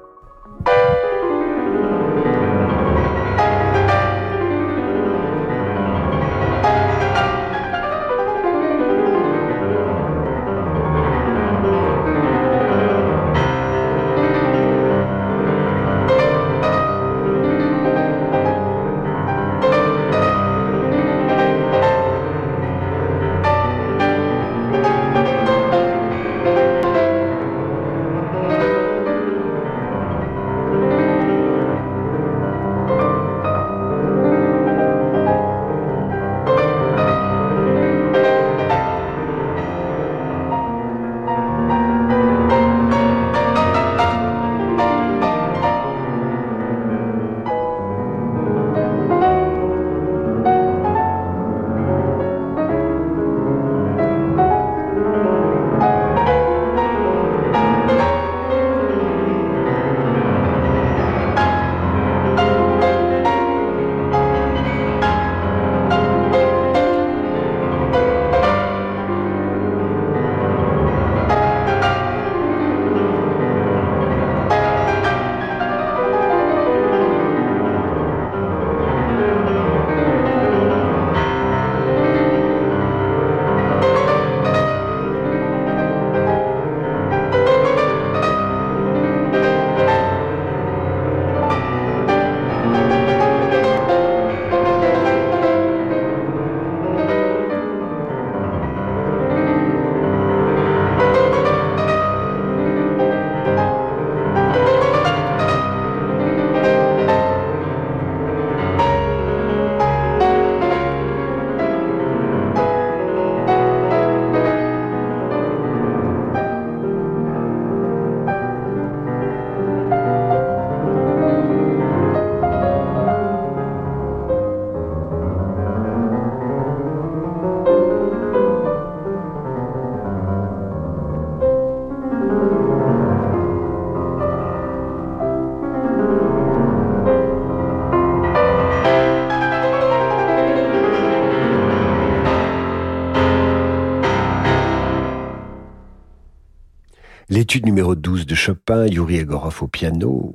Numéro 147.66 147.96
12 147.96 148.26
de 148.26 148.36
Chopin, 148.36 148.88
Yuri 148.88 149.18
Egorov 149.18 149.62
au 149.62 149.68
piano. 149.68 150.34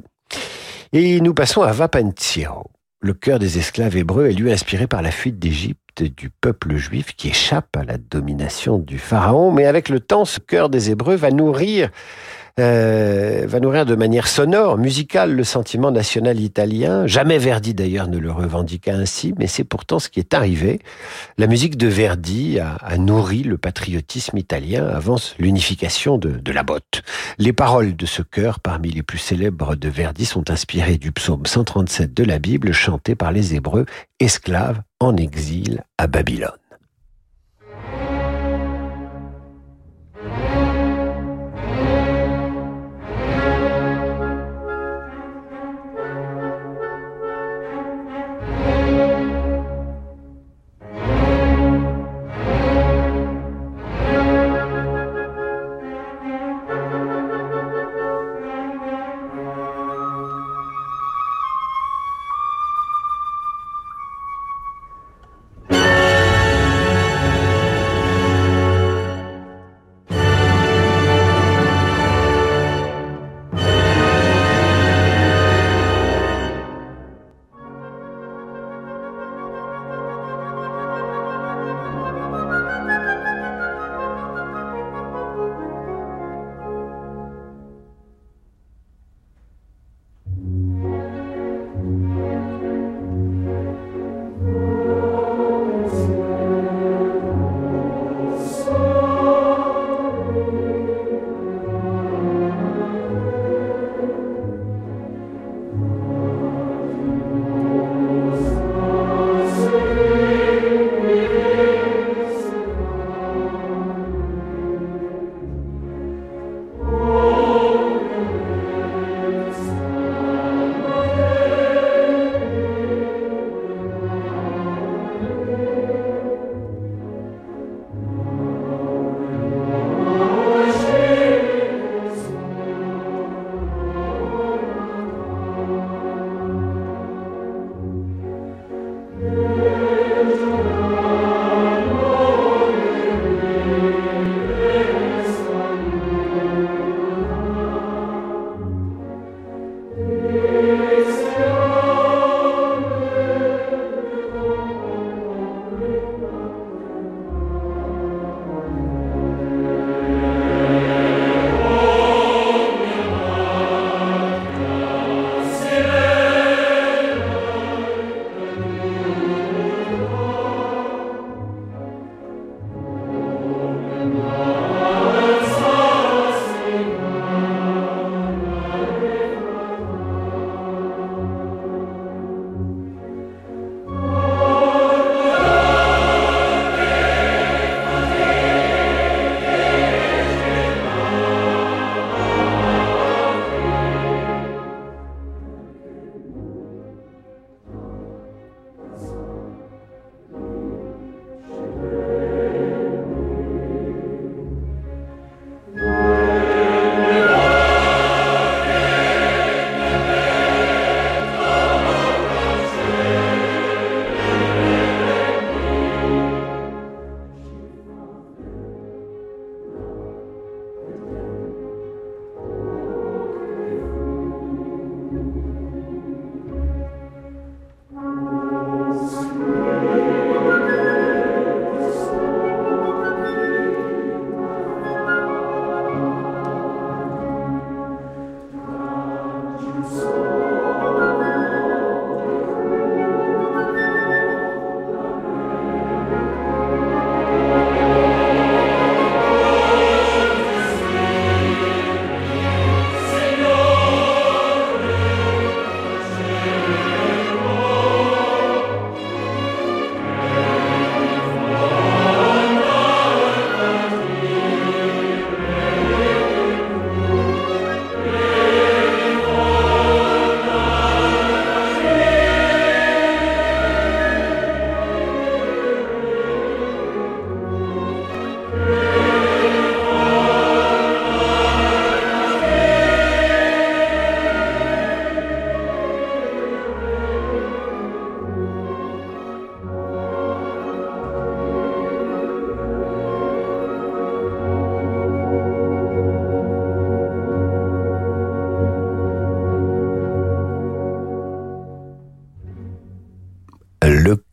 Et 0.92 1.20
nous 1.20 1.34
passons 1.34 1.62
à 1.62 1.72
Vapentsiro. 1.72 2.70
Le 3.00 3.14
cœur 3.14 3.38
des 3.38 3.58
esclaves 3.58 3.96
hébreux 3.96 4.26
est 4.26 4.32
lui 4.32 4.52
inspiré 4.52 4.86
par 4.86 5.02
la 5.02 5.10
fuite 5.10 5.38
d'Égypte 5.38 6.02
du 6.02 6.30
peuple 6.30 6.76
juif 6.76 7.14
qui 7.16 7.28
échappe 7.28 7.76
à 7.76 7.84
la 7.84 7.98
domination 7.98 8.78
du 8.78 8.98
pharaon, 8.98 9.52
mais 9.52 9.66
avec 9.66 9.88
le 9.88 10.00
temps, 10.00 10.24
ce 10.24 10.40
cœur 10.40 10.68
des 10.68 10.90
Hébreux 10.90 11.16
va 11.16 11.30
nourrir 11.30 11.90
euh, 12.58 13.44
va 13.46 13.60
nourrir 13.60 13.84
de 13.84 13.94
manière 13.94 14.28
sonore, 14.28 14.78
musicale, 14.78 15.32
le 15.32 15.44
sentiment 15.44 15.90
national 15.90 16.40
italien. 16.40 17.06
Jamais 17.06 17.38
Verdi 17.38 17.74
d'ailleurs 17.74 18.08
ne 18.08 18.18
le 18.18 18.32
revendiqua 18.32 18.94
ainsi, 18.94 19.34
mais 19.38 19.46
c'est 19.46 19.64
pourtant 19.64 19.98
ce 19.98 20.08
qui 20.08 20.20
est 20.20 20.34
arrivé. 20.34 20.80
La 21.36 21.46
musique 21.46 21.76
de 21.76 21.86
Verdi 21.86 22.58
a, 22.58 22.96
nourri 22.96 23.42
le 23.42 23.58
patriotisme 23.58 24.38
italien 24.38 24.86
avant 24.86 25.16
l'unification 25.38 26.18
de, 26.18 26.30
de 26.30 26.52
la 26.52 26.62
botte. 26.62 27.02
Les 27.38 27.52
paroles 27.52 27.94
de 27.94 28.06
ce 28.06 28.22
chœur, 28.22 28.60
parmi 28.60 28.90
les 28.90 29.02
plus 29.02 29.18
célèbres 29.18 29.76
de 29.76 29.88
Verdi, 29.88 30.24
sont 30.24 30.50
inspirées 30.50 30.98
du 30.98 31.12
psaume 31.12 31.46
137 31.46 32.14
de 32.14 32.24
la 32.24 32.38
Bible, 32.38 32.72
chanté 32.72 33.14
par 33.14 33.32
les 33.32 33.54
Hébreux, 33.54 33.86
esclaves 34.18 34.80
en 34.98 35.16
exil 35.16 35.82
à 35.98 36.06
Babylone. 36.06 36.65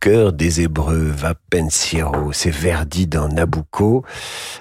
Cœur 0.04 0.34
des 0.34 0.60
Hébreux 0.60 1.06
va 1.06 1.32
pensiero, 1.48 2.30
c'est 2.30 2.50
Verdi 2.50 3.06
dans 3.06 3.26
Nabucco, 3.26 4.04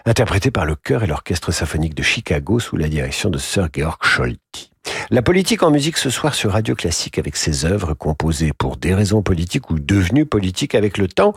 interprété 0.06 0.52
par 0.52 0.66
le 0.66 0.76
chœur 0.78 1.04
et 1.04 1.08
l'orchestre 1.08 1.52
symphonique 1.52 1.96
de 1.96 2.02
Chicago 2.02 2.60
sous 2.60 2.78
la 2.78 2.88
direction 2.88 3.30
de 3.30 3.38
Sir 3.38 3.68
Georg 3.76 3.98
Scholti. 4.02 4.73
La 5.14 5.22
politique 5.22 5.61
en 5.61 5.70
musique 5.70 5.97
ce 5.97 6.09
soir 6.09 6.34
sur 6.34 6.53
Radio 6.53 6.74
Classique 6.74 7.20
avec 7.20 7.36
ses 7.36 7.66
œuvres 7.66 7.93
composées 7.93 8.51
pour 8.51 8.78
des 8.78 8.95
raisons 8.95 9.22
politiques 9.22 9.70
ou 9.70 9.78
devenues 9.78 10.26
politiques 10.26 10.74
avec 10.74 10.97
le 10.97 11.07
temps. 11.07 11.36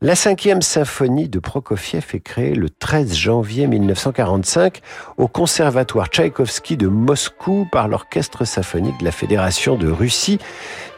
La 0.00 0.14
cinquième 0.14 0.62
symphonie 0.62 1.28
de 1.28 1.38
Prokofiev 1.38 2.06
est 2.14 2.20
créée 2.20 2.54
le 2.54 2.70
13 2.70 3.14
janvier 3.14 3.66
1945 3.66 4.80
au 5.18 5.28
Conservatoire 5.28 6.06
Tchaïkovski 6.06 6.78
de 6.78 6.88
Moscou 6.88 7.68
par 7.70 7.86
l'Orchestre 7.86 8.46
symphonique 8.46 8.98
de 8.98 9.04
la 9.04 9.12
Fédération 9.12 9.76
de 9.76 9.90
Russie 9.90 10.38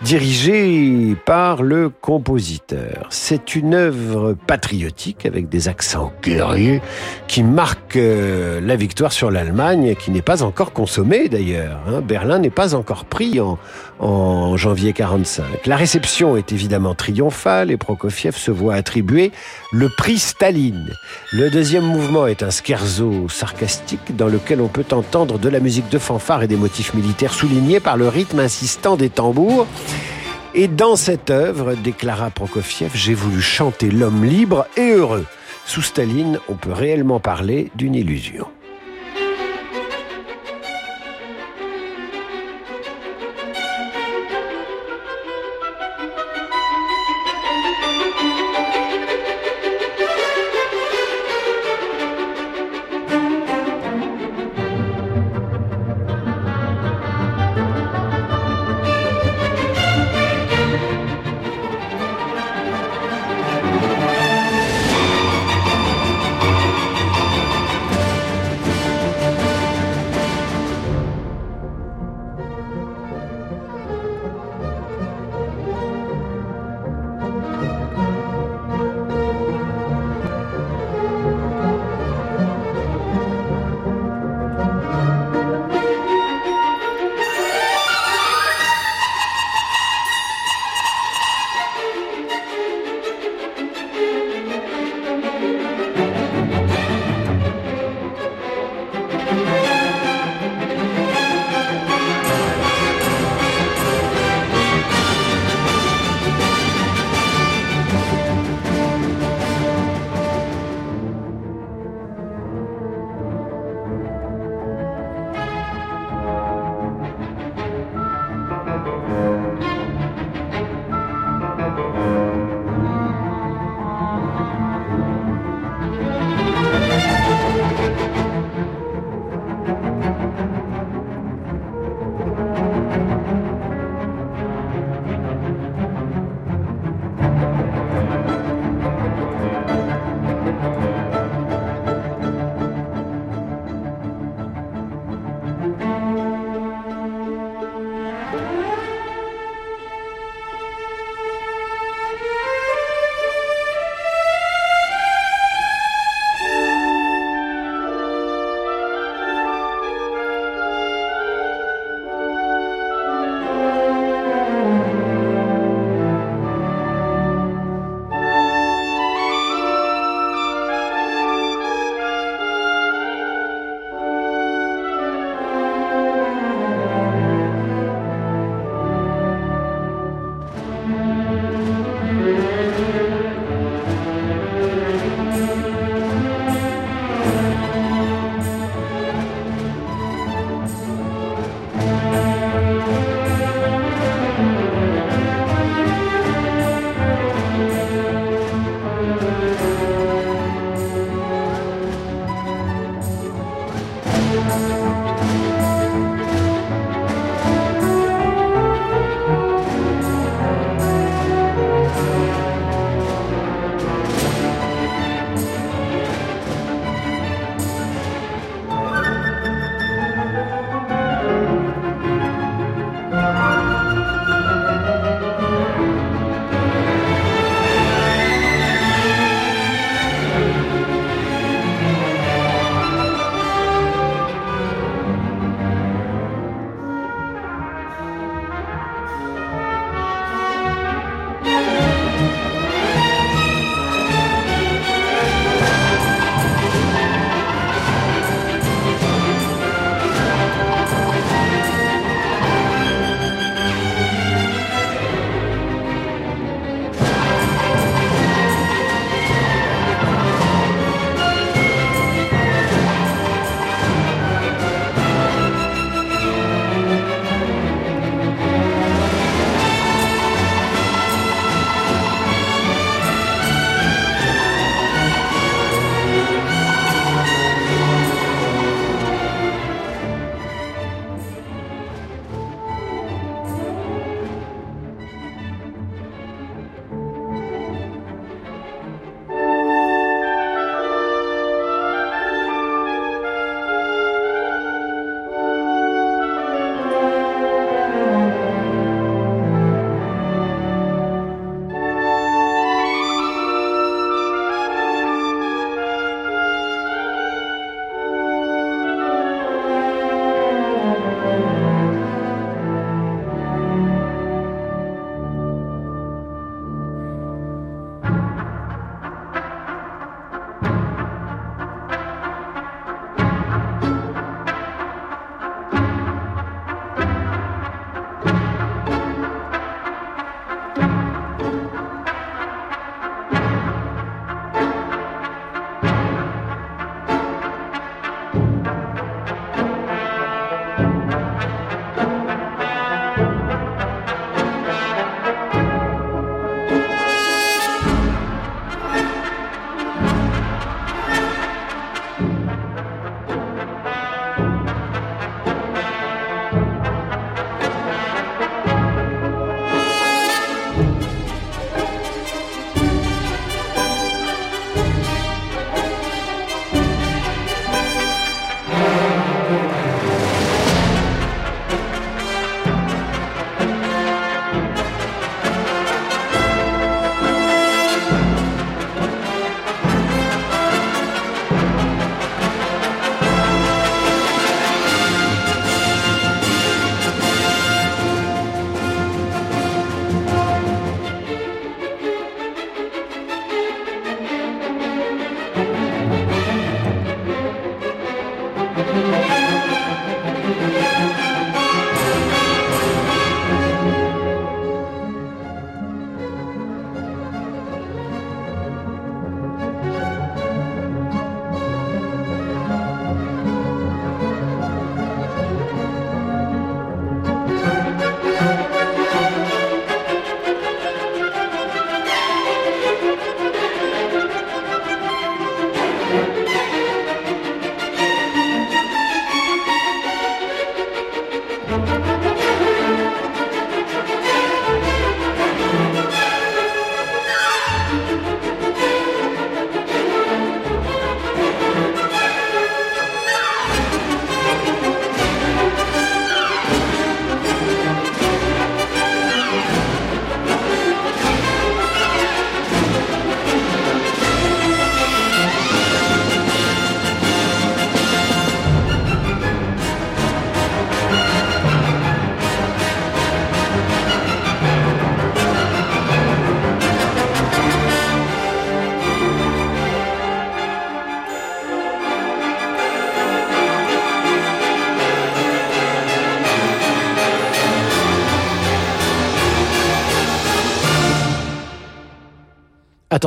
dirigé 0.02 1.16
par 1.26 1.64
le 1.64 1.88
compositeur. 1.88 3.08
C'est 3.10 3.56
une 3.56 3.74
œuvre 3.74 4.34
patriotique 4.46 5.26
avec 5.26 5.48
des 5.48 5.66
accents 5.66 6.12
guerriers 6.22 6.80
qui 7.26 7.42
marque 7.42 7.96
euh, 7.96 8.60
la 8.60 8.76
victoire 8.76 9.12
sur 9.12 9.32
l'Allemagne 9.32 9.96
qui 9.96 10.10
n'est 10.10 10.22
pas 10.22 10.44
encore 10.44 10.72
consommée 10.72 11.28
d'ailleurs. 11.28 11.80
Hein. 11.88 12.00
Berlin 12.20 12.38
n'est 12.38 12.50
pas 12.50 12.74
encore 12.74 13.06
pris 13.06 13.40
en, 13.40 14.56
janvier 14.58 14.92
45. 14.92 15.66
La 15.66 15.76
réception 15.76 16.36
est 16.36 16.52
évidemment 16.52 16.94
triomphale 16.94 17.70
et 17.70 17.78
Prokofiev 17.78 18.36
se 18.36 18.50
voit 18.50 18.74
attribuer 18.74 19.32
le 19.72 19.88
prix 19.88 20.18
Staline. 20.18 20.90
Le 21.32 21.48
deuxième 21.48 21.86
mouvement 21.86 22.26
est 22.26 22.42
un 22.42 22.50
scherzo 22.50 23.26
sarcastique 23.30 24.14
dans 24.14 24.26
lequel 24.28 24.60
on 24.60 24.68
peut 24.68 24.84
entendre 24.92 25.38
de 25.38 25.48
la 25.48 25.60
musique 25.60 25.88
de 25.88 25.98
fanfare 25.98 26.42
et 26.42 26.46
des 26.46 26.56
motifs 26.56 26.92
militaires 26.92 27.32
soulignés 27.32 27.80
par 27.80 27.96
le 27.96 28.08
rythme 28.08 28.40
insistant 28.40 28.96
des 28.96 29.08
tambours. 29.08 29.66
Et 30.54 30.68
dans 30.68 30.96
cette 30.96 31.30
œuvre, 31.30 31.74
déclara 31.74 32.28
Prokofiev, 32.28 32.90
j'ai 32.92 33.14
voulu 33.14 33.40
chanter 33.40 33.90
l'homme 33.90 34.26
libre 34.26 34.66
et 34.76 34.90
heureux. 34.90 35.24
Sous 35.64 35.80
Staline, 35.80 36.38
on 36.50 36.54
peut 36.54 36.72
réellement 36.72 37.18
parler 37.18 37.70
d'une 37.76 37.94
illusion. 37.94 38.46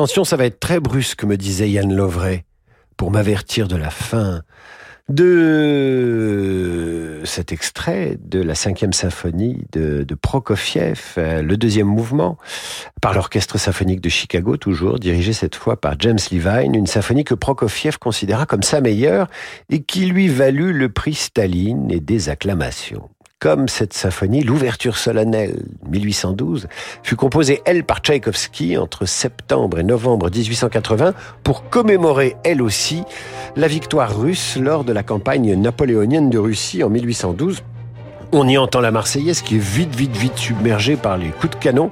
Attention, 0.03 0.25
ça 0.25 0.35
va 0.35 0.43
être 0.43 0.59
très 0.59 0.81
brusque, 0.81 1.23
me 1.23 1.37
disait 1.37 1.69
Yann 1.69 1.95
Lovray, 1.95 2.43
pour 2.97 3.09
m'avertir 3.09 3.69
de 3.69 3.77
la 3.77 3.89
fin 3.89 4.41
de 5.07 7.21
cet 7.23 7.53
extrait 7.53 8.17
de 8.21 8.41
la 8.41 8.53
cinquième 8.53 8.91
symphonie 8.91 9.63
de, 9.71 10.05
Prokofiev, 10.21 11.13
euh, 11.17 11.41
le 11.41 11.55
deuxième 11.55 11.87
mouvement, 11.87 12.37
par 13.01 13.13
l'orchestre 13.13 13.57
symphonique 13.57 14.01
de 14.01 14.09
Chicago, 14.09 14.57
toujours, 14.57 14.99
dirigé 14.99 15.31
cette 15.31 15.55
fois 15.55 15.79
par 15.79 15.95
James 15.99 16.19
Levine, 16.33 16.75
une 16.75 16.87
symphonie 16.87 17.23
que 17.23 17.33
Prokofiev 17.33 17.97
considéra 17.97 18.45
comme 18.45 18.63
sa 18.63 18.81
meilleure 18.81 19.29
et 19.69 19.83
qui 19.83 20.07
lui 20.07 20.27
valut 20.27 20.73
le 20.73 20.89
prix 20.89 21.13
Staline 21.13 21.89
et 21.89 22.01
des 22.01 22.27
acclamations 22.27 23.09
comme 23.43 23.67
cette 23.67 23.91
symphonie, 23.91 24.41
l'ouverture 24.41 24.95
solennelle 24.95 25.65
1812 25.89 26.69
fut 27.03 27.17
composée, 27.17 27.61
elle, 27.65 27.83
par 27.83 27.99
Tchaïkovski 27.99 28.77
entre 28.77 29.05
septembre 29.05 29.79
et 29.79 29.83
novembre 29.83 30.29
1880 30.33 31.13
pour 31.43 31.69
commémorer, 31.69 32.37
elle 32.45 32.61
aussi, 32.61 33.03
la 33.57 33.67
victoire 33.67 34.17
russe 34.17 34.55
lors 34.55 34.85
de 34.85 34.93
la 34.93 35.03
campagne 35.03 35.55
napoléonienne 35.55 36.29
de 36.29 36.37
Russie 36.37 36.83
en 36.83 36.89
1812. 36.89 37.63
On 38.31 38.47
y 38.47 38.57
entend 38.57 38.79
la 38.79 38.91
Marseillaise 38.91 39.41
qui 39.41 39.57
est 39.57 39.61
vite, 39.61 39.93
vite, 39.93 40.15
vite 40.15 40.37
submergée 40.37 40.95
par 40.95 41.17
les 41.17 41.27
coups 41.27 41.57
de 41.57 41.59
canon 41.61 41.91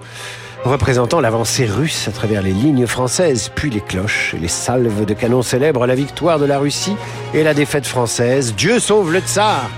représentant 0.63 1.19
l'avancée 1.19 1.65
russe 1.65 2.07
à 2.07 2.11
travers 2.11 2.43
les 2.43 2.53
lignes 2.53 2.87
françaises, 2.87 3.51
puis 3.53 3.69
les 3.69 3.81
cloches 3.81 4.35
et 4.35 4.39
les 4.39 4.47
salves 4.47 5.05
de 5.05 5.13
canon 5.13 5.41
célèbrent 5.41 5.85
la 5.85 5.95
victoire 5.95 6.39
de 6.39 6.45
la 6.45 6.59
Russie 6.59 6.95
et 7.33 7.43
la 7.43 7.53
défaite 7.53 7.85
française. 7.85 8.53
Dieu 8.55 8.79
sauve 8.79 9.11
le 9.11 9.19
tsar 9.19 9.69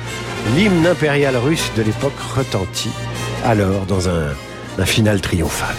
L'hymne 0.51 0.85
impérial 0.85 1.35
russe 1.37 1.71
de 1.75 1.81
l'époque 1.81 2.19
retentit 2.35 2.91
alors 3.43 3.85
dans 3.85 4.09
un, 4.09 4.27
un 4.77 4.85
final 4.85 5.19
triomphal. 5.19 5.75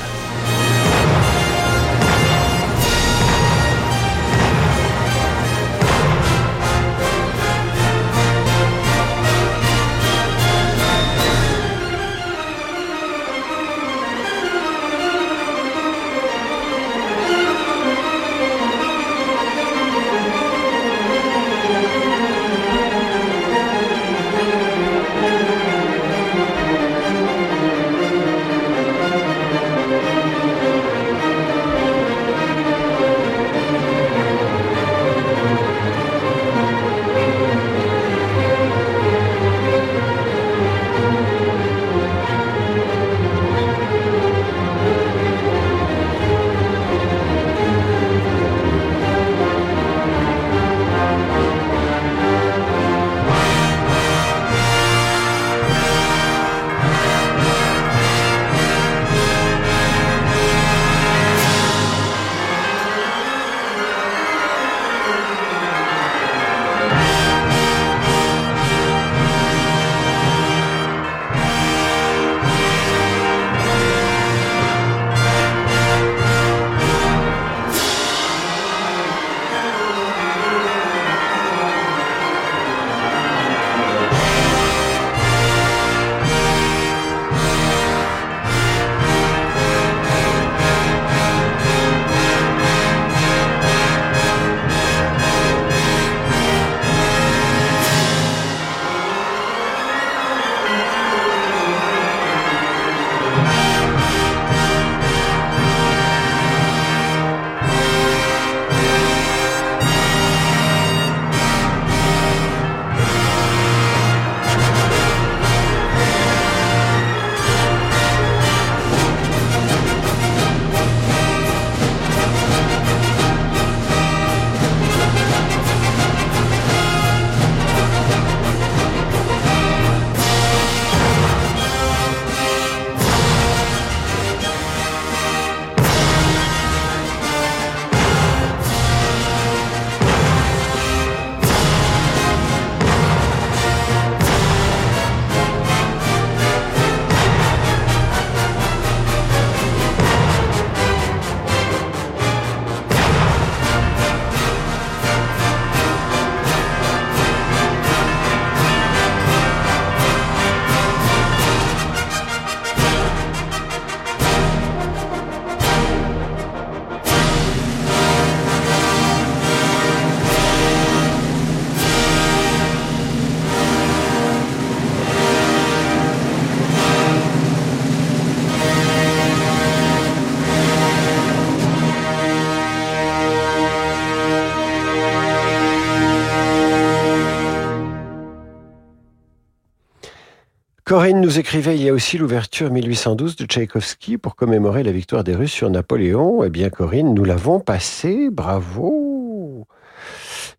Corinne 190.95 191.20
nous 191.20 191.40
écrivait, 191.40 191.74
il 191.74 191.82
y 191.82 191.88
a 191.88 191.92
aussi 191.92 192.18
l'ouverture 192.18 192.70
1812 192.70 193.34
de 193.34 193.47
Tchaïkovski 193.47 194.16
pour 194.16 194.36
commémorer 194.36 194.84
la 194.84 194.92
victoire 194.92 195.24
des 195.24 195.34
Russes 195.34 195.51
sur 195.51 195.68
Napoléon. 195.68 196.45
Eh 196.45 196.51
bien, 196.51 196.70
Corinne, 196.70 197.12
nous 197.14 197.24
l'avons 197.24 197.59
passé, 197.59 198.28
bravo. 198.30 199.66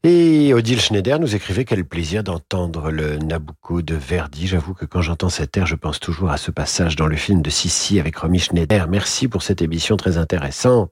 Et 0.04 0.54
Odile 0.54 0.82
Schneider 0.82 1.22
nous 1.22 1.36
écrivait 1.36 1.64
quel 1.64 1.86
plaisir 1.86 2.22
d'entendre 2.22 2.92
le 2.92 3.16
Nabucco 3.16 3.82
de 3.82 3.96
Verdi. 3.96 4.46
J'avoue 4.46 4.74
que 4.74 4.84
quand 4.84 5.02
j'entends 5.02 5.30
cet 5.30 5.56
air, 5.56 5.66
je 5.66 5.76
pense 5.76 6.02
toujours 6.02 6.30
à 6.30 6.38
ce 6.38 6.52
passage 6.52 6.98
dans 6.98 7.08
le 7.08 7.16
film 7.16 7.42
de 7.42 7.50
Sissi 7.50 8.02
avec 8.02 8.18
Romy 8.18 8.40
Schneider. 8.40 8.90
Merci 8.90 9.30
pour 9.30 9.42
cette 9.42 9.62
émission 9.62 9.96
très 9.96 10.18
intéressante. 10.18 10.92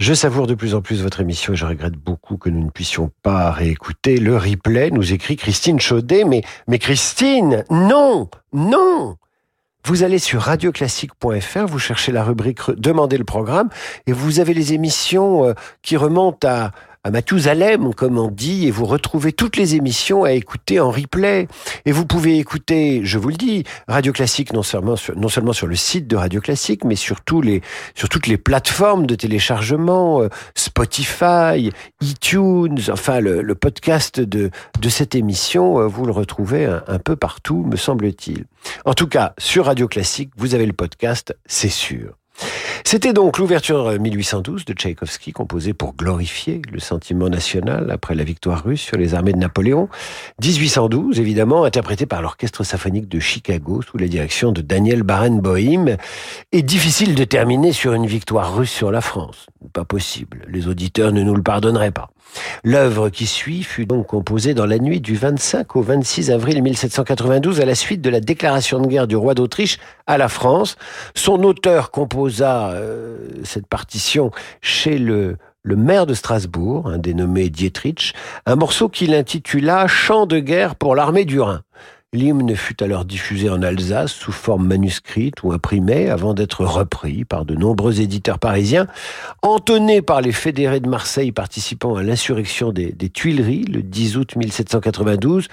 Je 0.00 0.14
savoure 0.14 0.46
de 0.46 0.54
plus 0.54 0.74
en 0.74 0.80
plus 0.80 1.02
votre 1.02 1.20
émission 1.20 1.52
et 1.52 1.56
je 1.56 1.66
regrette 1.66 1.92
beaucoup 1.92 2.38
que 2.38 2.48
nous 2.48 2.64
ne 2.64 2.70
puissions 2.70 3.10
pas 3.22 3.50
réécouter 3.50 4.16
le 4.16 4.34
replay, 4.34 4.90
nous 4.90 5.12
écrit 5.12 5.36
Christine 5.36 5.78
Chaudet. 5.78 6.24
Mais, 6.24 6.40
mais 6.66 6.78
Christine, 6.78 7.64
non, 7.68 8.30
non! 8.54 9.16
Vous 9.84 10.02
allez 10.02 10.18
sur 10.18 10.40
radioclassique.fr, 10.40 11.66
vous 11.66 11.78
cherchez 11.78 12.12
la 12.12 12.24
rubrique 12.24 12.70
Demandez 12.78 13.18
le 13.18 13.24
programme 13.24 13.68
et 14.06 14.12
vous 14.12 14.40
avez 14.40 14.54
les 14.54 14.72
émissions 14.72 15.44
euh, 15.44 15.52
qui 15.82 15.98
remontent 15.98 16.48
à 16.48 16.70
à 17.02 17.10
Mathusalem, 17.10 17.94
comme 17.94 18.18
on 18.18 18.28
dit, 18.28 18.66
et 18.66 18.70
vous 18.70 18.84
retrouvez 18.84 19.32
toutes 19.32 19.56
les 19.56 19.74
émissions 19.74 20.24
à 20.24 20.32
écouter 20.32 20.80
en 20.80 20.90
replay. 20.90 21.48
Et 21.86 21.92
vous 21.92 22.04
pouvez 22.04 22.38
écouter, 22.38 23.00
je 23.04 23.16
vous 23.16 23.30
le 23.30 23.36
dis, 23.36 23.64
Radio 23.88 24.12
Classique 24.12 24.52
non 24.52 24.62
seulement 24.62 24.96
sur, 24.96 25.66
le 25.66 25.76
site 25.76 26.06
de 26.06 26.16
Radio 26.16 26.42
Classique, 26.42 26.84
mais 26.84 26.96
sur, 26.96 27.16
sur 27.94 28.08
toutes 28.10 28.26
les 28.26 28.36
plateformes 28.36 29.06
de 29.06 29.14
téléchargement, 29.14 30.20
euh, 30.20 30.28
Spotify, 30.54 31.72
iTunes, 32.02 32.78
enfin 32.90 33.20
le, 33.20 33.54
podcast 33.54 34.20
de, 34.20 34.50
de 34.78 34.88
cette 34.90 35.14
émission, 35.14 35.80
euh, 35.80 35.86
vous 35.86 36.04
le 36.04 36.12
retrouvez 36.12 36.66
un, 36.66 36.84
un 36.86 36.98
peu 36.98 37.16
partout, 37.16 37.64
me 37.64 37.76
semble-t-il. 37.76 38.44
En 38.84 38.92
tout 38.92 39.08
cas, 39.08 39.32
sur 39.38 39.66
Radio 39.66 39.88
Classique, 39.88 40.32
vous 40.36 40.54
avez 40.54 40.66
le 40.66 40.74
podcast, 40.74 41.34
c'est 41.46 41.70
sûr. 41.70 42.19
C'était 42.84 43.12
donc 43.12 43.38
l'ouverture 43.38 43.98
1812 44.00 44.64
de 44.64 44.72
Tchaïkovski, 44.72 45.32
composée 45.32 45.74
pour 45.74 45.94
glorifier 45.94 46.62
le 46.72 46.80
sentiment 46.80 47.28
national 47.28 47.90
après 47.90 48.14
la 48.14 48.24
victoire 48.24 48.64
russe 48.64 48.80
sur 48.80 48.96
les 48.96 49.14
armées 49.14 49.32
de 49.32 49.38
Napoléon. 49.38 49.88
1812, 50.42 51.20
évidemment, 51.20 51.64
interprété 51.64 52.06
par 52.06 52.22
l'Orchestre 52.22 52.64
symphonique 52.64 53.08
de 53.08 53.20
Chicago 53.20 53.82
sous 53.82 53.98
la 53.98 54.08
direction 54.08 54.52
de 54.52 54.60
Daniel 54.60 55.02
Barenboim. 55.02 55.96
Et 56.52 56.62
difficile 56.62 57.14
de 57.14 57.24
terminer 57.24 57.72
sur 57.72 57.92
une 57.92 58.06
victoire 58.06 58.56
russe 58.56 58.72
sur 58.72 58.90
la 58.90 59.00
France. 59.00 59.46
Pas 59.72 59.84
possible. 59.84 60.46
Les 60.48 60.68
auditeurs 60.68 61.12
ne 61.12 61.22
nous 61.22 61.34
le 61.34 61.42
pardonneraient 61.42 61.92
pas. 61.92 62.10
L'œuvre 62.64 63.08
qui 63.08 63.26
suit 63.26 63.62
fut 63.62 63.86
donc 63.86 64.08
composée 64.08 64.54
dans 64.54 64.66
la 64.66 64.78
nuit 64.78 65.00
du 65.00 65.16
25 65.16 65.76
au 65.76 65.82
26 65.82 66.30
avril 66.30 66.62
1792 66.62 67.60
à 67.60 67.64
la 67.64 67.74
suite 67.74 68.00
de 68.00 68.10
la 68.10 68.20
déclaration 68.20 68.80
de 68.80 68.86
guerre 68.86 69.06
du 69.06 69.16
roi 69.16 69.34
d'Autriche 69.34 69.78
à 70.06 70.18
la 70.18 70.28
France. 70.28 70.76
Son 71.14 71.42
auteur 71.42 71.90
composa 71.90 72.70
euh, 72.70 73.18
cette 73.44 73.66
partition 73.66 74.30
chez 74.60 74.98
le, 74.98 75.36
le 75.62 75.76
maire 75.76 76.06
de 76.06 76.14
Strasbourg, 76.14 76.88
un 76.88 76.98
dénommé 76.98 77.50
Dietrich, 77.50 78.14
un 78.46 78.56
morceau 78.56 78.88
qu'il 78.88 79.14
intitula 79.14 79.86
Chant 79.86 80.26
de 80.26 80.38
guerre 80.38 80.74
pour 80.74 80.94
l'armée 80.94 81.24
du 81.24 81.40
Rhin. 81.40 81.62
L'hymne 82.12 82.56
fut 82.56 82.82
alors 82.82 83.04
diffusé 83.04 83.48
en 83.50 83.62
Alsace 83.62 84.10
sous 84.10 84.32
forme 84.32 84.66
manuscrite 84.66 85.44
ou 85.44 85.52
imprimée 85.52 86.10
avant 86.10 86.34
d'être 86.34 86.64
repris 86.64 87.24
par 87.24 87.44
de 87.44 87.54
nombreux 87.54 88.00
éditeurs 88.00 88.40
parisiens, 88.40 88.88
entonné 89.42 90.02
par 90.02 90.20
les 90.20 90.32
fédérés 90.32 90.80
de 90.80 90.88
Marseille 90.88 91.30
participant 91.30 91.94
à 91.94 92.02
l'insurrection 92.02 92.72
des, 92.72 92.92
Tuileries 93.10 93.62
le 93.62 93.84
10 93.84 94.16
août 94.16 94.34
1792. 94.34 95.46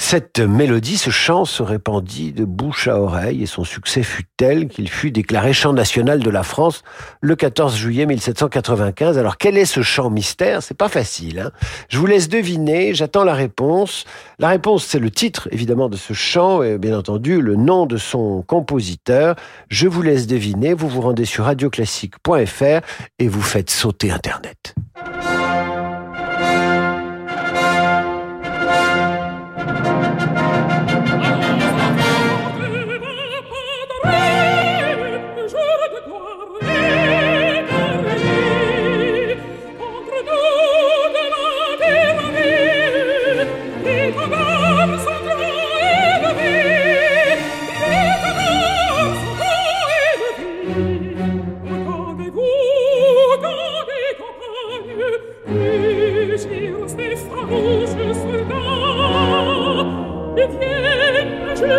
Cette 0.00 0.38
mélodie, 0.38 0.96
ce 0.96 1.10
chant 1.10 1.44
se 1.44 1.62
répandit 1.62 2.32
de 2.32 2.44
bouche 2.44 2.86
à 2.86 3.00
oreille 3.00 3.42
et 3.42 3.46
son 3.46 3.64
succès 3.64 4.04
fut 4.04 4.26
tel 4.36 4.68
qu'il 4.68 4.88
fut 4.88 5.10
déclaré 5.10 5.52
chant 5.52 5.72
national 5.72 6.20
de 6.20 6.30
la 6.30 6.44
France 6.44 6.84
le 7.20 7.34
14 7.34 7.74
juillet 7.74 8.06
1795. 8.06 9.18
Alors 9.18 9.38
quel 9.38 9.56
est 9.56 9.64
ce 9.64 9.82
chant 9.82 10.08
mystère? 10.08 10.62
C'est 10.62 10.76
pas 10.76 10.88
facile. 10.88 11.40
Hein 11.40 11.50
Je 11.88 11.98
vous 11.98 12.06
laisse 12.06 12.28
deviner, 12.28 12.94
j'attends 12.94 13.24
la 13.24 13.34
réponse. 13.34 14.04
La 14.38 14.50
réponse, 14.50 14.84
c'est 14.84 15.00
le 15.00 15.10
titre 15.10 15.48
évidemment 15.50 15.77
de 15.86 15.96
ce 15.96 16.12
chant 16.12 16.64
et 16.64 16.78
bien 16.78 16.98
entendu 16.98 17.40
le 17.40 17.54
nom 17.54 17.86
de 17.86 17.96
son 17.96 18.42
compositeur. 18.42 19.36
Je 19.68 19.86
vous 19.86 20.02
laisse 20.02 20.26
deviner, 20.26 20.74
vous 20.74 20.88
vous 20.88 21.00
rendez 21.00 21.24
sur 21.24 21.44
radioclassique.fr 21.44 22.80
et 23.20 23.28
vous 23.28 23.42
faites 23.42 23.70
sauter 23.70 24.10
Internet. 24.10 24.74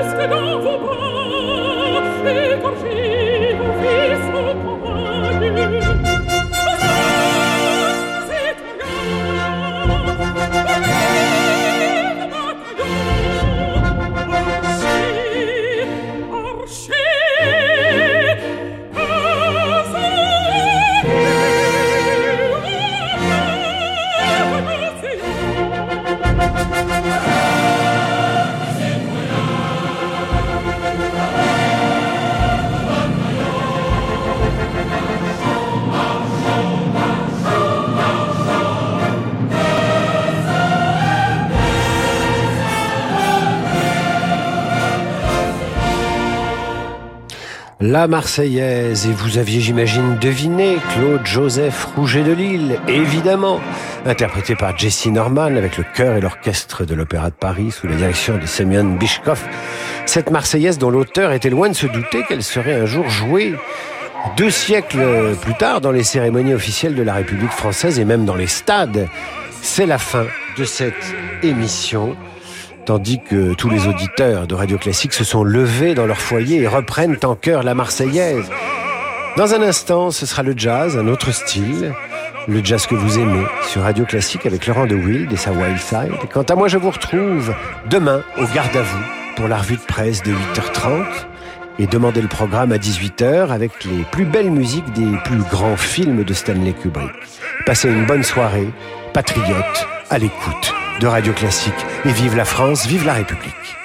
reste 0.09 0.29
dans 0.29 0.59
vos 0.59 0.77
bras 0.79 1.08
La 47.91 48.07
Marseillaise, 48.07 49.07
et 49.07 49.11
vous 49.11 49.39
aviez, 49.39 49.61
j'imagine, 49.61 50.15
deviné 50.19 50.77
Claude 50.93 51.25
Joseph 51.25 51.85
Rouget 51.95 52.21
de 52.21 52.33
Lille, 52.33 52.79
évidemment, 52.87 53.59
interprété 54.05 54.55
par 54.55 54.77
Jesse 54.77 55.07
Norman 55.07 55.55
avec 55.55 55.75
le 55.75 55.83
chœur 55.95 56.15
et 56.15 56.21
l'orchestre 56.21 56.85
de 56.85 56.93
l'Opéra 56.93 57.31
de 57.31 57.35
Paris 57.35 57.71
sous 57.71 57.87
la 57.87 57.95
direction 57.95 58.37
de 58.37 58.45
Semyon 58.45 58.95
Bishkov. 58.99 59.41
Cette 60.05 60.29
Marseillaise 60.29 60.77
dont 60.77 60.91
l'auteur 60.91 61.31
était 61.31 61.49
loin 61.49 61.67
de 61.67 61.73
se 61.73 61.87
douter 61.87 62.21
qu'elle 62.27 62.43
serait 62.43 62.75
un 62.75 62.85
jour 62.85 63.09
jouée 63.09 63.55
deux 64.37 64.51
siècles 64.51 65.35
plus 65.41 65.55
tard 65.55 65.81
dans 65.81 65.91
les 65.91 66.03
cérémonies 66.03 66.53
officielles 66.53 66.93
de 66.93 67.01
la 67.01 67.15
République 67.15 67.49
française 67.49 67.97
et 67.97 68.05
même 68.05 68.23
dans 68.23 68.35
les 68.35 68.45
stades. 68.45 69.07
C'est 69.63 69.87
la 69.87 69.97
fin 69.97 70.27
de 70.59 70.63
cette 70.63 70.93
émission 71.41 72.15
tandis 72.89 73.19
que 73.19 73.53
tous 73.53 73.69
les 73.69 73.85
auditeurs 73.85 74.47
de 74.47 74.55
Radio 74.55 74.79
Classique 74.79 75.13
se 75.13 75.23
sont 75.23 75.43
levés 75.43 75.93
dans 75.93 76.07
leur 76.07 76.17
foyer 76.17 76.63
et 76.63 76.67
reprennent 76.67 77.19
en 77.23 77.35
chœur 77.35 77.61
la 77.61 77.75
Marseillaise. 77.75 78.49
Dans 79.37 79.53
un 79.53 79.61
instant, 79.61 80.09
ce 80.09 80.25
sera 80.25 80.41
le 80.41 80.55
jazz, 80.57 80.97
un 80.97 81.07
autre 81.07 81.31
style, 81.31 81.93
le 82.47 82.65
jazz 82.65 82.87
que 82.87 82.95
vous 82.95 83.19
aimez, 83.19 83.45
sur 83.61 83.83
Radio 83.83 84.05
Classique 84.05 84.47
avec 84.47 84.65
Laurent 84.65 84.87
de 84.87 84.95
Wild 84.95 85.31
et 85.31 85.35
sa 85.35 85.51
Wild 85.51 85.77
Side. 85.77 86.15
Quant 86.33 86.41
à 86.41 86.55
moi, 86.55 86.67
je 86.67 86.79
vous 86.79 86.89
retrouve 86.89 87.53
demain 87.91 88.23
au 88.39 88.45
Garde 88.55 88.75
à 88.75 88.81
vous 88.81 89.03
pour 89.35 89.47
la 89.47 89.57
revue 89.57 89.77
de 89.77 89.81
presse 89.81 90.23
de 90.23 90.31
8h30 90.31 91.05
et 91.77 91.85
demandez 91.85 92.23
le 92.23 92.27
programme 92.27 92.71
à 92.71 92.77
18h 92.77 93.49
avec 93.49 93.85
les 93.85 94.03
plus 94.11 94.25
belles 94.25 94.49
musiques 94.49 94.91
des 94.93 95.15
plus 95.25 95.43
grands 95.51 95.77
films 95.77 96.23
de 96.23 96.33
Stanley 96.33 96.73
Kubrick. 96.73 97.11
Passez 97.67 97.87
une 97.87 98.07
bonne 98.07 98.23
soirée, 98.23 98.69
patriote, 99.13 99.87
à 100.09 100.17
l'écoute 100.17 100.73
de 100.99 101.07
Radio 101.07 101.33
Classique. 101.33 101.85
Et 102.05 102.11
vive 102.11 102.35
la 102.35 102.45
France, 102.45 102.85
vive 102.85 103.05
la 103.05 103.13
République. 103.13 103.78